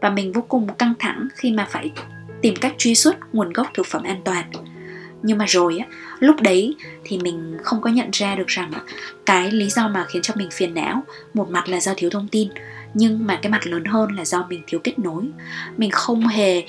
Và 0.00 0.10
mình 0.10 0.32
vô 0.32 0.44
cùng 0.48 0.68
căng 0.78 0.94
thẳng 0.98 1.28
khi 1.34 1.52
mà 1.52 1.66
phải 1.70 1.92
tìm 2.42 2.54
cách 2.56 2.74
truy 2.78 2.94
xuất 2.94 3.34
nguồn 3.34 3.52
gốc 3.52 3.66
thực 3.74 3.86
phẩm 3.86 4.02
an 4.02 4.20
toàn. 4.24 4.50
Nhưng 5.22 5.38
mà 5.38 5.44
rồi 5.48 5.78
á, 5.78 5.86
lúc 6.18 6.36
đấy 6.40 6.76
thì 7.04 7.18
mình 7.18 7.56
không 7.62 7.80
có 7.80 7.90
nhận 7.90 8.08
ra 8.12 8.34
được 8.34 8.46
rằng 8.46 8.72
cái 9.26 9.50
lý 9.50 9.70
do 9.70 9.88
mà 9.88 10.04
khiến 10.08 10.22
cho 10.22 10.34
mình 10.36 10.48
phiền 10.52 10.74
não, 10.74 11.02
một 11.34 11.50
mặt 11.50 11.68
là 11.68 11.80
do 11.80 11.92
thiếu 11.96 12.10
thông 12.10 12.28
tin, 12.28 12.48
nhưng 12.94 13.26
mà 13.26 13.38
cái 13.42 13.52
mặt 13.52 13.66
lớn 13.66 13.84
hơn 13.84 14.10
là 14.16 14.24
do 14.24 14.46
mình 14.48 14.62
thiếu 14.66 14.80
kết 14.84 14.98
nối. 14.98 15.24
Mình 15.76 15.90
không 15.90 16.26
hề 16.26 16.64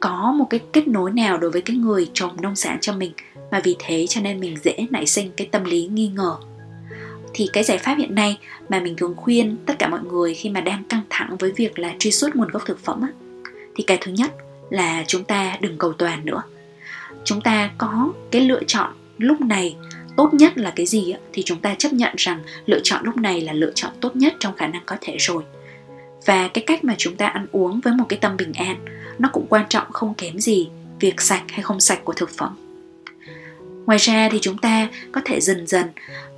có 0.00 0.34
một 0.38 0.46
cái 0.50 0.60
kết 0.72 0.88
nối 0.88 1.10
nào 1.10 1.38
đối 1.38 1.50
với 1.50 1.62
cái 1.62 1.76
người 1.76 2.10
trồng 2.14 2.42
nông 2.42 2.56
sản 2.56 2.78
cho 2.80 2.92
mình? 2.92 3.12
Mà 3.50 3.60
vì 3.64 3.76
thế 3.78 4.06
cho 4.08 4.20
nên 4.20 4.40
mình 4.40 4.56
dễ 4.62 4.86
nảy 4.90 5.06
sinh 5.06 5.30
cái 5.36 5.48
tâm 5.50 5.64
lý 5.64 5.86
nghi 5.86 6.08
ngờ. 6.08 6.36
Thì 7.34 7.48
cái 7.52 7.64
giải 7.64 7.78
pháp 7.78 7.94
hiện 7.98 8.14
nay 8.14 8.38
mà 8.68 8.80
mình 8.80 8.96
thường 8.96 9.14
khuyên 9.16 9.56
tất 9.66 9.78
cả 9.78 9.88
mọi 9.88 10.00
người 10.10 10.34
khi 10.34 10.48
mà 10.48 10.60
đang 10.60 10.84
căng 10.84 11.02
thẳng 11.10 11.36
với 11.38 11.52
việc 11.56 11.78
là 11.78 11.94
truy 11.98 12.10
xuất 12.10 12.36
nguồn 12.36 12.48
gốc 12.48 12.62
thực 12.66 12.84
phẩm 12.84 13.02
á, 13.02 13.08
thì 13.76 13.84
cái 13.86 13.98
thứ 14.00 14.12
nhất 14.12 14.34
là 14.70 15.04
chúng 15.06 15.24
ta 15.24 15.56
đừng 15.60 15.78
cầu 15.78 15.92
toàn 15.92 16.24
nữa. 16.24 16.42
Chúng 17.24 17.40
ta 17.40 17.70
có 17.78 18.12
cái 18.30 18.42
lựa 18.42 18.60
chọn 18.66 18.90
lúc 19.18 19.40
này 19.40 19.76
tốt 20.16 20.34
nhất 20.34 20.58
là 20.58 20.72
cái 20.76 20.86
gì 20.86 21.10
á, 21.10 21.18
thì 21.32 21.42
chúng 21.42 21.58
ta 21.58 21.74
chấp 21.74 21.92
nhận 21.92 22.14
rằng 22.16 22.40
lựa 22.66 22.80
chọn 22.82 23.04
lúc 23.04 23.16
này 23.16 23.40
là 23.40 23.52
lựa 23.52 23.72
chọn 23.74 23.90
tốt 24.00 24.16
nhất 24.16 24.34
trong 24.40 24.56
khả 24.56 24.66
năng 24.66 24.82
có 24.86 24.96
thể 25.00 25.16
rồi 25.18 25.42
và 26.26 26.48
cái 26.48 26.64
cách 26.66 26.84
mà 26.84 26.94
chúng 26.98 27.16
ta 27.16 27.26
ăn 27.26 27.46
uống 27.52 27.80
với 27.80 27.94
một 27.94 28.04
cái 28.08 28.18
tâm 28.18 28.36
bình 28.36 28.52
an, 28.52 28.76
nó 29.18 29.28
cũng 29.32 29.46
quan 29.48 29.64
trọng 29.68 29.92
không 29.92 30.14
kém 30.14 30.38
gì 30.38 30.68
việc 31.00 31.20
sạch 31.20 31.42
hay 31.48 31.62
không 31.62 31.80
sạch 31.80 32.00
của 32.04 32.12
thực 32.12 32.30
phẩm. 32.30 32.56
Ngoài 33.86 33.98
ra 33.98 34.28
thì 34.32 34.38
chúng 34.42 34.58
ta 34.58 34.88
có 35.12 35.20
thể 35.24 35.40
dần 35.40 35.66
dần, 35.66 35.86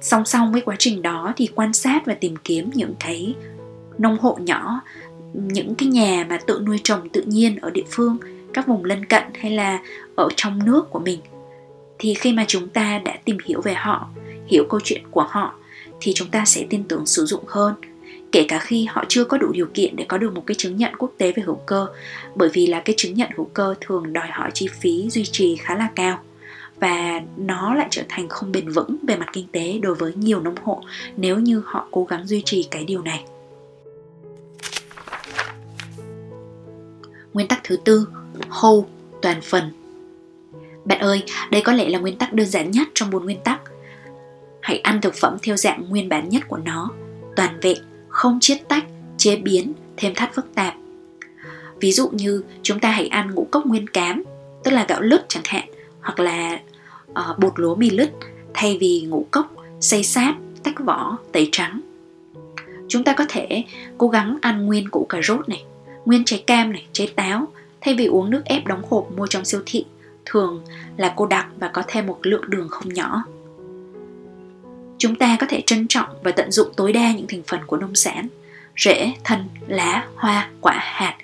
song 0.01 0.25
song 0.25 0.53
với 0.53 0.61
quá 0.61 0.77
trình 0.79 1.03
đó 1.03 1.33
thì 1.37 1.49
quan 1.55 1.73
sát 1.73 2.07
và 2.07 2.15
tìm 2.15 2.37
kiếm 2.45 2.71
những 2.75 2.95
cái 3.01 3.35
nông 3.99 4.19
hộ 4.19 4.39
nhỏ, 4.41 4.81
những 5.35 5.75
cái 5.75 5.89
nhà 5.89 6.27
mà 6.29 6.39
tự 6.47 6.63
nuôi 6.67 6.81
trồng 6.85 7.09
tự 7.09 7.23
nhiên 7.27 7.59
ở 7.63 7.71
địa 7.71 7.85
phương, 7.91 8.19
các 8.55 8.67
vùng 8.67 8.85
lân 8.85 9.05
cận 9.05 9.23
hay 9.41 9.51
là 9.51 9.83
ở 10.17 10.29
trong 10.37 10.65
nước 10.65 10.91
của 10.91 10.99
mình. 10.99 11.21
Thì 11.99 12.15
khi 12.15 12.33
mà 12.33 12.45
chúng 12.49 12.69
ta 12.69 13.01
đã 13.05 13.17
tìm 13.25 13.37
hiểu 13.45 13.61
về 13.61 13.75
họ, 13.75 14.09
hiểu 14.47 14.65
câu 14.71 14.81
chuyện 14.85 15.03
của 15.11 15.27
họ, 15.29 15.55
thì 16.01 16.13
chúng 16.15 16.29
ta 16.29 16.45
sẽ 16.45 16.67
tin 16.71 16.85
tưởng 16.85 17.07
sử 17.07 17.25
dụng 17.25 17.45
hơn 17.47 17.75
kể 18.33 18.45
cả 18.49 18.59
khi 18.59 18.85
họ 18.85 19.05
chưa 19.09 19.25
có 19.25 19.39
đủ 19.39 19.53
điều 19.53 19.67
kiện 19.75 19.97
để 19.97 20.05
có 20.09 20.19
được 20.19 20.35
một 20.35 20.43
cái 20.47 20.55
chứng 20.55 20.77
nhận 20.77 20.97
quốc 20.99 21.13
tế 21.19 21.33
về 21.33 21.43
hữu 21.43 21.61
cơ, 21.67 21.87
bởi 22.35 22.49
vì 22.49 22.67
là 22.67 22.81
cái 22.81 22.95
chứng 22.99 23.15
nhận 23.15 23.31
hữu 23.37 23.51
cơ 23.55 23.75
thường 23.81 24.13
đòi 24.13 24.29
hỏi 24.31 24.51
chi 24.55 24.69
phí 24.81 25.11
duy 25.11 25.25
trì 25.25 25.57
khá 25.57 25.75
là 25.75 25.89
cao. 25.95 26.19
Và 26.81 27.21
nó 27.37 27.75
lại 27.75 27.87
trở 27.91 28.03
thành 28.09 28.29
không 28.29 28.53
bền 28.53 28.69
vững 28.69 28.97
về 29.09 29.17
mặt 29.17 29.29
kinh 29.33 29.47
tế 29.53 29.79
đối 29.83 29.95
với 29.95 30.13
nhiều 30.15 30.41
nông 30.41 30.55
hộ 30.63 30.83
nếu 31.17 31.39
như 31.39 31.63
họ 31.67 31.89
cố 31.91 32.05
gắng 32.05 32.27
duy 32.27 32.43
trì 32.45 32.63
cái 32.71 32.85
điều 32.85 33.03
này. 33.03 33.25
Nguyên 37.33 37.49
tắc 37.49 37.61
thứ 37.65 37.77
tư 37.85 38.09
whole 38.51 38.85
toàn 39.23 39.41
phần. 39.41 39.71
Bạn 40.85 40.99
ơi, 40.99 41.23
đây 41.51 41.63
có 41.63 41.73
lẽ 41.73 41.89
là 41.89 41.99
nguyên 41.99 42.17
tắc 42.17 42.33
đơn 42.33 42.47
giản 42.47 42.71
nhất 42.71 42.89
trong 42.95 43.11
bốn 43.11 43.25
nguyên 43.25 43.41
tắc. 43.45 43.61
Hãy 44.61 44.79
ăn 44.79 45.01
thực 45.01 45.15
phẩm 45.15 45.37
theo 45.43 45.57
dạng 45.57 45.89
nguyên 45.89 46.09
bản 46.09 46.29
nhất 46.29 46.43
của 46.49 46.59
nó, 46.59 46.91
toàn 47.37 47.61
vẹn 47.61 47.79
không 48.13 48.39
chiết 48.41 48.69
tách 48.69 48.85
chế 49.17 49.37
biến 49.37 49.73
thêm 49.97 50.15
thắt 50.15 50.35
phức 50.35 50.55
tạp. 50.55 50.75
Ví 51.81 51.93
dụ 51.93 52.09
như 52.09 52.43
chúng 52.63 52.81
ta 52.81 52.91
hãy 52.91 53.09
ăn 53.09 53.31
ngũ 53.31 53.47
cốc 53.51 53.67
nguyên 53.67 53.87
cám 53.87 54.25
tức 54.65 54.71
là 54.71 54.87
gạo 54.89 55.01
lứt 55.01 55.25
chẳng 55.29 55.43
hạn 55.47 55.69
hoặc 56.01 56.21
là 56.21 56.61
uh, 57.11 57.39
bột 57.39 57.53
lúa 57.57 57.75
mì 57.75 57.91
lứt 57.91 58.11
thay 58.55 58.79
vì 58.81 59.07
ngũ 59.09 59.27
cốc 59.31 59.53
xay 59.81 60.05
sáp, 60.05 60.35
tách 60.63 60.81
vỏ 60.85 61.19
tẩy 61.33 61.49
trắng. 61.53 61.81
Chúng 62.89 63.05
ta 63.05 63.13
có 63.13 63.25
thể 63.29 63.65
cố 63.99 64.09
gắng 64.09 64.39
ăn 64.41 64.67
nguyên 64.67 64.89
củ 64.89 65.07
cà 65.09 65.19
rốt 65.23 65.49
này 65.49 65.65
nguyên 66.05 66.25
trái 66.25 66.45
cam 66.47 66.73
này 66.73 66.87
trái 66.93 67.13
táo 67.17 67.49
thay 67.81 67.95
vì 67.95 68.07
uống 68.07 68.31
nước 68.31 68.43
ép 68.45 68.67
đóng 68.67 68.83
hộp 68.91 69.09
mua 69.17 69.27
trong 69.27 69.45
siêu 69.45 69.61
thị 69.67 69.85
thường 70.25 70.63
là 70.97 71.13
cô 71.17 71.27
đặc 71.27 71.47
và 71.59 71.69
có 71.69 71.83
thêm 71.89 72.07
một 72.07 72.19
lượng 72.23 72.51
đường 72.51 72.69
không 72.69 72.95
nhỏ 72.95 73.25
chúng 75.03 75.15
ta 75.15 75.37
có 75.41 75.47
thể 75.47 75.63
trân 75.67 75.87
trọng 75.89 76.09
và 76.23 76.31
tận 76.31 76.53
dụng 76.53 76.69
tối 76.77 76.93
đa 76.93 77.13
những 77.13 77.27
thành 77.27 77.43
phần 77.47 77.61
của 77.67 77.77
nông 77.77 77.95
sản, 77.95 78.29
rễ, 78.77 79.13
thân, 79.25 79.49
lá, 79.69 80.07
hoa, 80.15 80.51
quả, 80.61 80.79
hạt, 80.79 81.17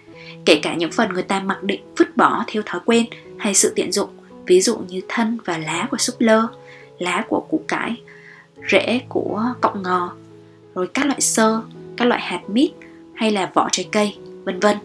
kể 0.45 0.61
cả 0.62 0.75
những 0.75 0.93
phần 0.93 1.12
người 1.12 1.23
ta 1.23 1.41
mặc 1.41 1.62
định 1.62 1.81
vứt 1.97 2.17
bỏ 2.17 2.45
theo 2.47 2.62
thói 2.67 2.81
quen 2.85 3.07
hay 3.37 3.55
sự 3.55 3.73
tiện 3.77 3.93
dụng, 3.93 4.09
ví 4.47 4.61
dụ 4.61 4.79
như 4.88 5.01
thân 5.09 5.38
và 5.45 5.59
lá 5.59 5.88
của 5.91 5.97
súp 5.97 6.21
lơ, 6.21 6.47
lá 6.99 7.25
của 7.29 7.41
củ 7.41 7.61
cải, 7.69 8.03
rễ 8.71 9.01
của 9.09 9.45
cọng 9.61 9.83
ngò, 9.83 10.12
rồi 10.75 10.88
các 10.95 11.07
loại 11.07 11.21
sơ, 11.21 11.62
các 11.97 12.05
loại 12.05 12.21
hạt 12.21 12.41
mít 12.49 12.71
hay 13.14 13.31
là 13.31 13.51
vỏ 13.55 13.69
trái 13.73 13.88
cây, 13.93 14.17
vân 14.45 14.61
vân. 14.61 14.77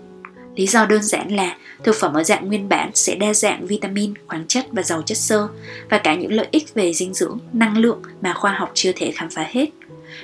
Lý 0.55 0.67
do 0.67 0.85
đơn 0.85 1.03
giản 1.03 1.35
là 1.35 1.57
thực 1.83 1.95
phẩm 1.95 2.13
ở 2.13 2.23
dạng 2.23 2.47
nguyên 2.47 2.69
bản 2.69 2.91
sẽ 2.93 3.15
đa 3.15 3.33
dạng 3.33 3.65
vitamin, 3.65 4.13
khoáng 4.27 4.47
chất 4.47 4.65
và 4.71 4.83
giàu 4.83 5.01
chất 5.01 5.17
xơ 5.17 5.47
và 5.89 5.97
cả 5.97 6.15
những 6.15 6.33
lợi 6.33 6.47
ích 6.51 6.73
về 6.73 6.93
dinh 6.93 7.13
dưỡng, 7.13 7.39
năng 7.53 7.77
lượng 7.77 8.01
mà 8.21 8.33
khoa 8.33 8.53
học 8.53 8.71
chưa 8.73 8.91
thể 8.95 9.11
khám 9.11 9.29
phá 9.29 9.47
hết. 9.49 9.65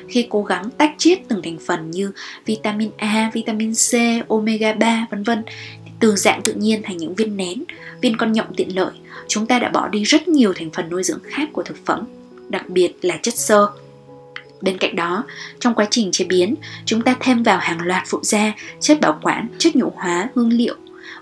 Khi 0.07 0.27
cố 0.29 0.43
gắng 0.43 0.69
tách 0.77 0.91
chiết 0.97 1.19
từng 1.27 1.41
thành 1.43 1.57
phần 1.65 1.91
như 1.91 2.11
vitamin 2.45 2.91
A, 2.97 3.31
vitamin 3.33 3.73
C, 3.73 3.93
omega 4.29 4.73
3 4.73 5.07
vân 5.11 5.23
vân 5.23 5.43
từ 5.99 6.15
dạng 6.15 6.41
tự 6.41 6.53
nhiên 6.53 6.81
thành 6.83 6.97
những 6.97 7.15
viên 7.15 7.37
nén, 7.37 7.63
viên 8.01 8.17
con 8.17 8.31
nhộng 8.31 8.53
tiện 8.55 8.75
lợi, 8.75 8.91
chúng 9.27 9.45
ta 9.45 9.59
đã 9.59 9.69
bỏ 9.69 9.87
đi 9.87 10.03
rất 10.03 10.27
nhiều 10.27 10.53
thành 10.53 10.69
phần 10.69 10.89
nuôi 10.89 11.03
dưỡng 11.03 11.19
khác 11.23 11.49
của 11.53 11.63
thực 11.63 11.85
phẩm, 11.85 12.05
đặc 12.49 12.69
biệt 12.69 12.93
là 13.01 13.17
chất 13.21 13.35
xơ. 13.37 13.69
Bên 14.61 14.77
cạnh 14.77 14.95
đó, 14.95 15.23
trong 15.59 15.73
quá 15.73 15.87
trình 15.91 16.11
chế 16.11 16.25
biến, 16.25 16.55
chúng 16.85 17.01
ta 17.01 17.15
thêm 17.19 17.43
vào 17.43 17.57
hàng 17.57 17.81
loạt 17.81 18.03
phụ 18.07 18.19
gia, 18.23 18.53
chất 18.79 19.01
bảo 19.01 19.19
quản, 19.21 19.47
chất 19.57 19.75
nhũ 19.75 19.91
hóa, 19.95 20.29
hương 20.35 20.53
liệu, 20.53 20.75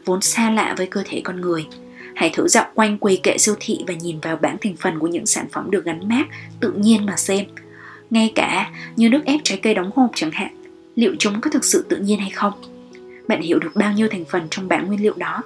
vốn 0.05 0.21
xa 0.21 0.49
lạ 0.49 0.73
với 0.77 0.87
cơ 0.87 1.03
thể 1.05 1.21
con 1.23 1.41
người. 1.41 1.67
Hãy 2.15 2.29
thử 2.33 2.47
dạo 2.47 2.65
quanh 2.73 2.97
quầy 2.97 3.19
kệ 3.23 3.37
siêu 3.37 3.55
thị 3.59 3.79
và 3.87 3.93
nhìn 3.93 4.19
vào 4.19 4.35
bảng 4.35 4.57
thành 4.61 4.75
phần 4.75 4.99
của 4.99 5.07
những 5.07 5.25
sản 5.25 5.45
phẩm 5.51 5.71
được 5.71 5.85
gắn 5.85 6.09
mát 6.09 6.25
tự 6.59 6.71
nhiên 6.71 7.05
mà 7.05 7.15
xem. 7.17 7.45
Ngay 8.09 8.31
cả 8.35 8.71
như 8.95 9.09
nước 9.09 9.25
ép 9.25 9.39
trái 9.43 9.59
cây 9.63 9.73
đóng 9.73 9.91
hộp 9.95 10.09
chẳng 10.15 10.31
hạn, 10.31 10.55
liệu 10.95 11.15
chúng 11.19 11.41
có 11.41 11.49
thực 11.49 11.65
sự 11.65 11.85
tự 11.89 11.97
nhiên 11.97 12.19
hay 12.19 12.29
không? 12.29 12.53
Bạn 13.27 13.41
hiểu 13.41 13.59
được 13.59 13.75
bao 13.75 13.93
nhiêu 13.93 14.07
thành 14.11 14.25
phần 14.25 14.47
trong 14.49 14.67
bảng 14.67 14.87
nguyên 14.87 15.01
liệu 15.01 15.13
đó? 15.17 15.43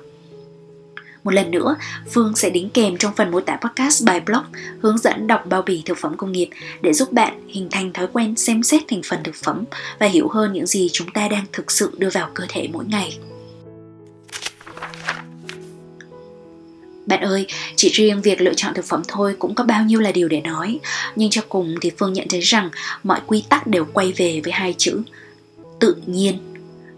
Một 1.24 1.32
lần 1.32 1.52
nữa, 1.52 1.76
Phương 2.12 2.36
sẽ 2.36 2.50
đính 2.50 2.70
kèm 2.70 2.98
trong 2.98 3.14
phần 3.16 3.32
mô 3.32 3.40
tả 3.40 3.56
podcast 3.62 4.06
bài 4.06 4.20
blog 4.20 4.44
hướng 4.82 4.98
dẫn 4.98 5.28
đọc 5.28 5.46
bao 5.46 5.62
bì 5.62 5.82
thực 5.86 5.98
phẩm 5.98 6.18
công 6.18 6.32
nghiệp 6.32 6.50
để 6.82 6.94
giúp 6.94 7.14
bạn 7.14 7.48
hình 7.48 7.68
thành 7.72 7.94
thói 7.94 8.08
quen 8.14 8.36
xem 8.36 8.64
xét 8.64 8.82
thành 8.88 9.02
phần 9.06 9.24
thực 9.24 9.36
phẩm 9.36 9.64
và 10.00 10.06
hiểu 10.06 10.28
hơn 10.28 10.54
những 10.54 10.68
gì 10.68 10.90
chúng 10.94 11.12
ta 11.12 11.28
đang 11.28 11.46
thực 11.54 11.72
sự 11.72 11.92
đưa 11.98 12.10
vào 12.10 12.30
cơ 12.34 12.46
thể 12.50 12.70
mỗi 12.74 12.86
ngày. 12.86 13.18
Bạn 17.06 17.22
ơi, 17.22 17.48
chỉ 17.76 17.90
riêng 17.90 18.22
việc 18.22 18.42
lựa 18.42 18.54
chọn 18.54 18.74
thực 18.74 18.86
phẩm 18.86 19.02
thôi 19.08 19.36
cũng 19.40 19.56
có 19.56 19.64
bao 19.64 19.84
nhiêu 19.84 20.00
là 20.00 20.12
điều 20.12 20.28
để 20.28 20.42
nói 20.42 20.80
Nhưng 21.16 21.30
cho 21.30 21.42
cùng 21.50 21.76
thì 21.82 21.92
Phương 21.98 22.14
nhận 22.14 22.28
thấy 22.30 22.40
rằng 22.40 22.70
mọi 23.04 23.20
quy 23.28 23.44
tắc 23.50 23.68
đều 23.68 23.86
quay 23.94 24.14
về 24.18 24.42
với 24.44 24.54
hai 24.54 24.76
chữ 24.78 25.02
Tự 25.80 25.96
nhiên 26.06 26.38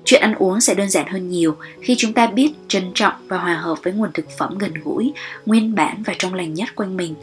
Chuyện 0.06 0.22
ăn 0.22 0.36
uống 0.36 0.62
sẽ 0.62 0.74
đơn 0.74 0.90
giản 0.90 1.08
hơn 1.08 1.30
nhiều 1.30 1.58
khi 1.82 1.96
chúng 1.98 2.14
ta 2.14 2.28
biết 2.28 2.52
trân 2.68 2.92
trọng 2.94 3.14
và 3.28 3.38
hòa 3.38 3.56
hợp 3.56 3.78
với 3.84 3.94
nguồn 3.94 4.12
thực 4.14 4.26
phẩm 4.38 4.58
gần 4.58 4.74
gũi, 4.84 5.14
nguyên 5.46 5.76
bản 5.76 6.04
và 6.06 6.14
trong 6.20 6.34
lành 6.34 6.54
nhất 6.54 6.76
quanh 6.76 6.98
mình. 6.98 7.16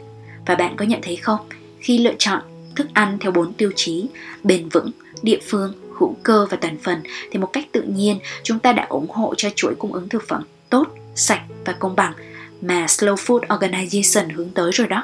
Và 0.45 0.55
bạn 0.55 0.75
có 0.77 0.85
nhận 0.85 0.99
thấy 1.01 1.15
không, 1.15 1.39
khi 1.79 1.97
lựa 1.97 2.13
chọn 2.19 2.41
thức 2.75 2.87
ăn 2.93 3.17
theo 3.19 3.31
bốn 3.31 3.53
tiêu 3.53 3.71
chí 3.75 4.05
bền 4.43 4.69
vững, 4.69 4.91
địa 5.21 5.39
phương, 5.47 5.73
hữu 5.99 6.15
cơ 6.23 6.45
và 6.49 6.57
toàn 6.57 6.77
phần 6.83 6.99
thì 7.31 7.39
một 7.39 7.49
cách 7.53 7.65
tự 7.71 7.81
nhiên 7.81 8.19
chúng 8.43 8.59
ta 8.59 8.73
đã 8.73 8.85
ủng 8.89 9.09
hộ 9.09 9.33
cho 9.37 9.49
chuỗi 9.55 9.75
cung 9.75 9.93
ứng 9.93 10.09
thực 10.09 10.23
phẩm 10.27 10.43
tốt, 10.69 10.87
sạch 11.15 11.41
và 11.65 11.73
công 11.73 11.95
bằng 11.95 12.13
mà 12.61 12.85
Slow 12.85 13.15
Food 13.15 13.39
Organization 13.39 14.33
hướng 14.35 14.49
tới 14.49 14.71
rồi 14.71 14.87
đó. 14.87 15.03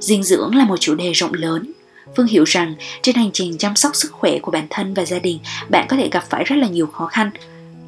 Dinh 0.00 0.22
dưỡng 0.22 0.54
là 0.54 0.64
một 0.64 0.76
chủ 0.76 0.94
đề 0.94 1.12
rộng 1.12 1.34
lớn 1.34 1.72
Phương 2.16 2.26
hiểu 2.26 2.44
rằng 2.44 2.74
trên 3.02 3.14
hành 3.14 3.30
trình 3.32 3.58
chăm 3.58 3.76
sóc 3.76 3.96
sức 3.96 4.12
khỏe 4.12 4.38
của 4.38 4.50
bản 4.50 4.66
thân 4.70 4.94
và 4.94 5.04
gia 5.04 5.18
đình, 5.18 5.38
bạn 5.68 5.86
có 5.88 5.96
thể 5.96 6.08
gặp 6.12 6.24
phải 6.30 6.44
rất 6.44 6.56
là 6.56 6.68
nhiều 6.68 6.86
khó 6.86 7.06
khăn. 7.06 7.30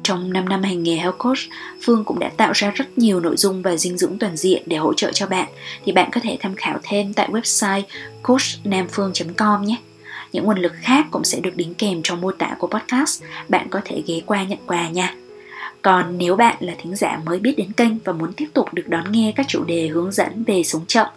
Trong 0.03 0.33
5 0.33 0.49
năm 0.49 0.63
hành 0.63 0.83
nghề 0.83 0.95
Health 0.95 1.17
Coach, 1.17 1.39
Phương 1.81 2.03
cũng 2.03 2.19
đã 2.19 2.29
tạo 2.37 2.51
ra 2.51 2.71
rất 2.75 2.97
nhiều 2.97 3.19
nội 3.19 3.37
dung 3.37 3.61
và 3.61 3.75
dinh 3.75 3.97
dưỡng 3.97 4.17
toàn 4.19 4.37
diện 4.37 4.63
để 4.65 4.77
hỗ 4.77 4.93
trợ 4.93 5.11
cho 5.13 5.27
bạn. 5.27 5.47
Thì 5.85 5.91
bạn 5.91 6.09
có 6.11 6.21
thể 6.23 6.37
tham 6.41 6.55
khảo 6.55 6.79
thêm 6.83 7.13
tại 7.13 7.29
website 7.31 7.81
coachnamphương.com 8.23 9.65
nhé. 9.65 9.77
Những 10.31 10.45
nguồn 10.45 10.57
lực 10.57 10.73
khác 10.81 11.05
cũng 11.11 11.23
sẽ 11.23 11.39
được 11.39 11.55
đính 11.55 11.73
kèm 11.73 12.01
trong 12.03 12.21
mô 12.21 12.31
tả 12.31 12.55
của 12.59 12.67
podcast. 12.67 13.23
Bạn 13.49 13.67
có 13.69 13.81
thể 13.85 14.03
ghé 14.07 14.21
qua 14.25 14.43
nhận 14.43 14.59
quà 14.67 14.89
nha. 14.89 15.15
Còn 15.85 16.17
nếu 16.17 16.35
bạn 16.35 16.55
là 16.59 16.73
thính 16.77 16.95
giả 16.95 17.19
mới 17.25 17.39
biết 17.39 17.53
đến 17.57 17.71
kênh 17.71 17.99
và 18.03 18.13
muốn 18.13 18.33
tiếp 18.33 18.47
tục 18.53 18.73
được 18.73 18.87
đón 18.87 19.11
nghe 19.11 19.33
các 19.35 19.45
chủ 19.49 19.63
đề 19.63 19.87
hướng 19.87 20.11
dẫn 20.11 20.43
về 20.43 20.63
sống 20.63 20.85
chậm, 20.87 21.07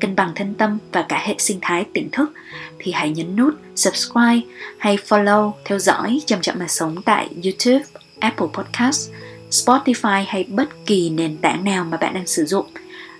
cân 0.00 0.16
bằng 0.16 0.32
thân 0.34 0.54
tâm 0.54 0.78
và 0.92 1.02
cả 1.02 1.22
hệ 1.24 1.34
sinh 1.38 1.58
thái 1.62 1.84
tỉnh 1.94 2.10
thức 2.10 2.32
thì 2.78 2.92
hãy 2.92 3.10
nhấn 3.10 3.36
nút 3.36 3.54
subscribe 3.76 4.40
hay 4.78 4.98
follow 5.08 5.52
theo 5.64 5.78
dõi 5.78 6.20
chậm 6.26 6.40
chậm 6.40 6.58
mà 6.58 6.68
sống 6.68 7.02
tại 7.02 7.28
YouTube, 7.44 7.84
Apple 8.18 8.46
Podcast, 8.52 9.10
Spotify 9.50 10.24
hay 10.28 10.44
bất 10.44 10.68
kỳ 10.86 11.10
nền 11.10 11.36
tảng 11.36 11.64
nào 11.64 11.84
mà 11.84 11.96
bạn 11.96 12.14
đang 12.14 12.26
sử 12.26 12.44
dụng. 12.44 12.66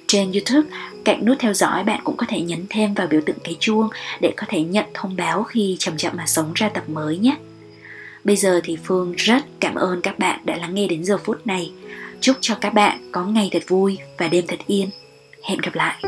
Trên 0.07 0.33
YouTube, 0.33 0.69
cạnh 1.05 1.25
nút 1.25 1.37
theo 1.41 1.55
dõi 1.55 1.85
bạn 1.85 2.01
cũng 2.05 2.17
có 2.17 2.27
thể 2.29 2.41
nhấn 2.41 2.67
thêm 2.71 2.95
vào 2.95 3.07
biểu 3.07 3.21
tượng 3.27 3.39
cái 3.45 3.57
chuông 3.61 3.89
để 4.21 4.33
có 4.37 4.47
thể 4.49 4.63
nhận 4.63 4.85
thông 4.95 5.17
báo 5.17 5.43
khi 5.43 5.77
chậm 5.79 5.97
chậm 5.97 6.13
mà 6.17 6.27
sống 6.27 6.53
ra 6.55 6.69
tập 6.69 6.89
mới 6.89 7.19
nhé. 7.19 7.37
Bây 8.27 8.37
giờ 8.37 8.61
thì 8.65 8.77
Phương 8.85 9.13
rất 9.17 9.45
cảm 9.61 9.75
ơn 9.75 10.01
các 10.01 10.19
bạn 10.19 10.41
đã 10.45 10.57
lắng 10.57 10.75
nghe 10.75 10.87
đến 10.87 11.05
giờ 11.05 11.19
phút 11.19 11.47
này. 11.47 11.73
Chúc 12.21 12.37
cho 12.41 12.55
các 12.61 12.75
bạn 12.75 12.99
có 13.13 13.25
ngày 13.25 13.49
thật 13.53 13.63
vui 13.69 13.99
và 14.19 14.29
đêm 14.29 14.45
thật 14.49 14.59
yên. 14.67 14.91
Hẹn 15.43 15.59
gặp 15.63 15.75
lại. 15.75 16.03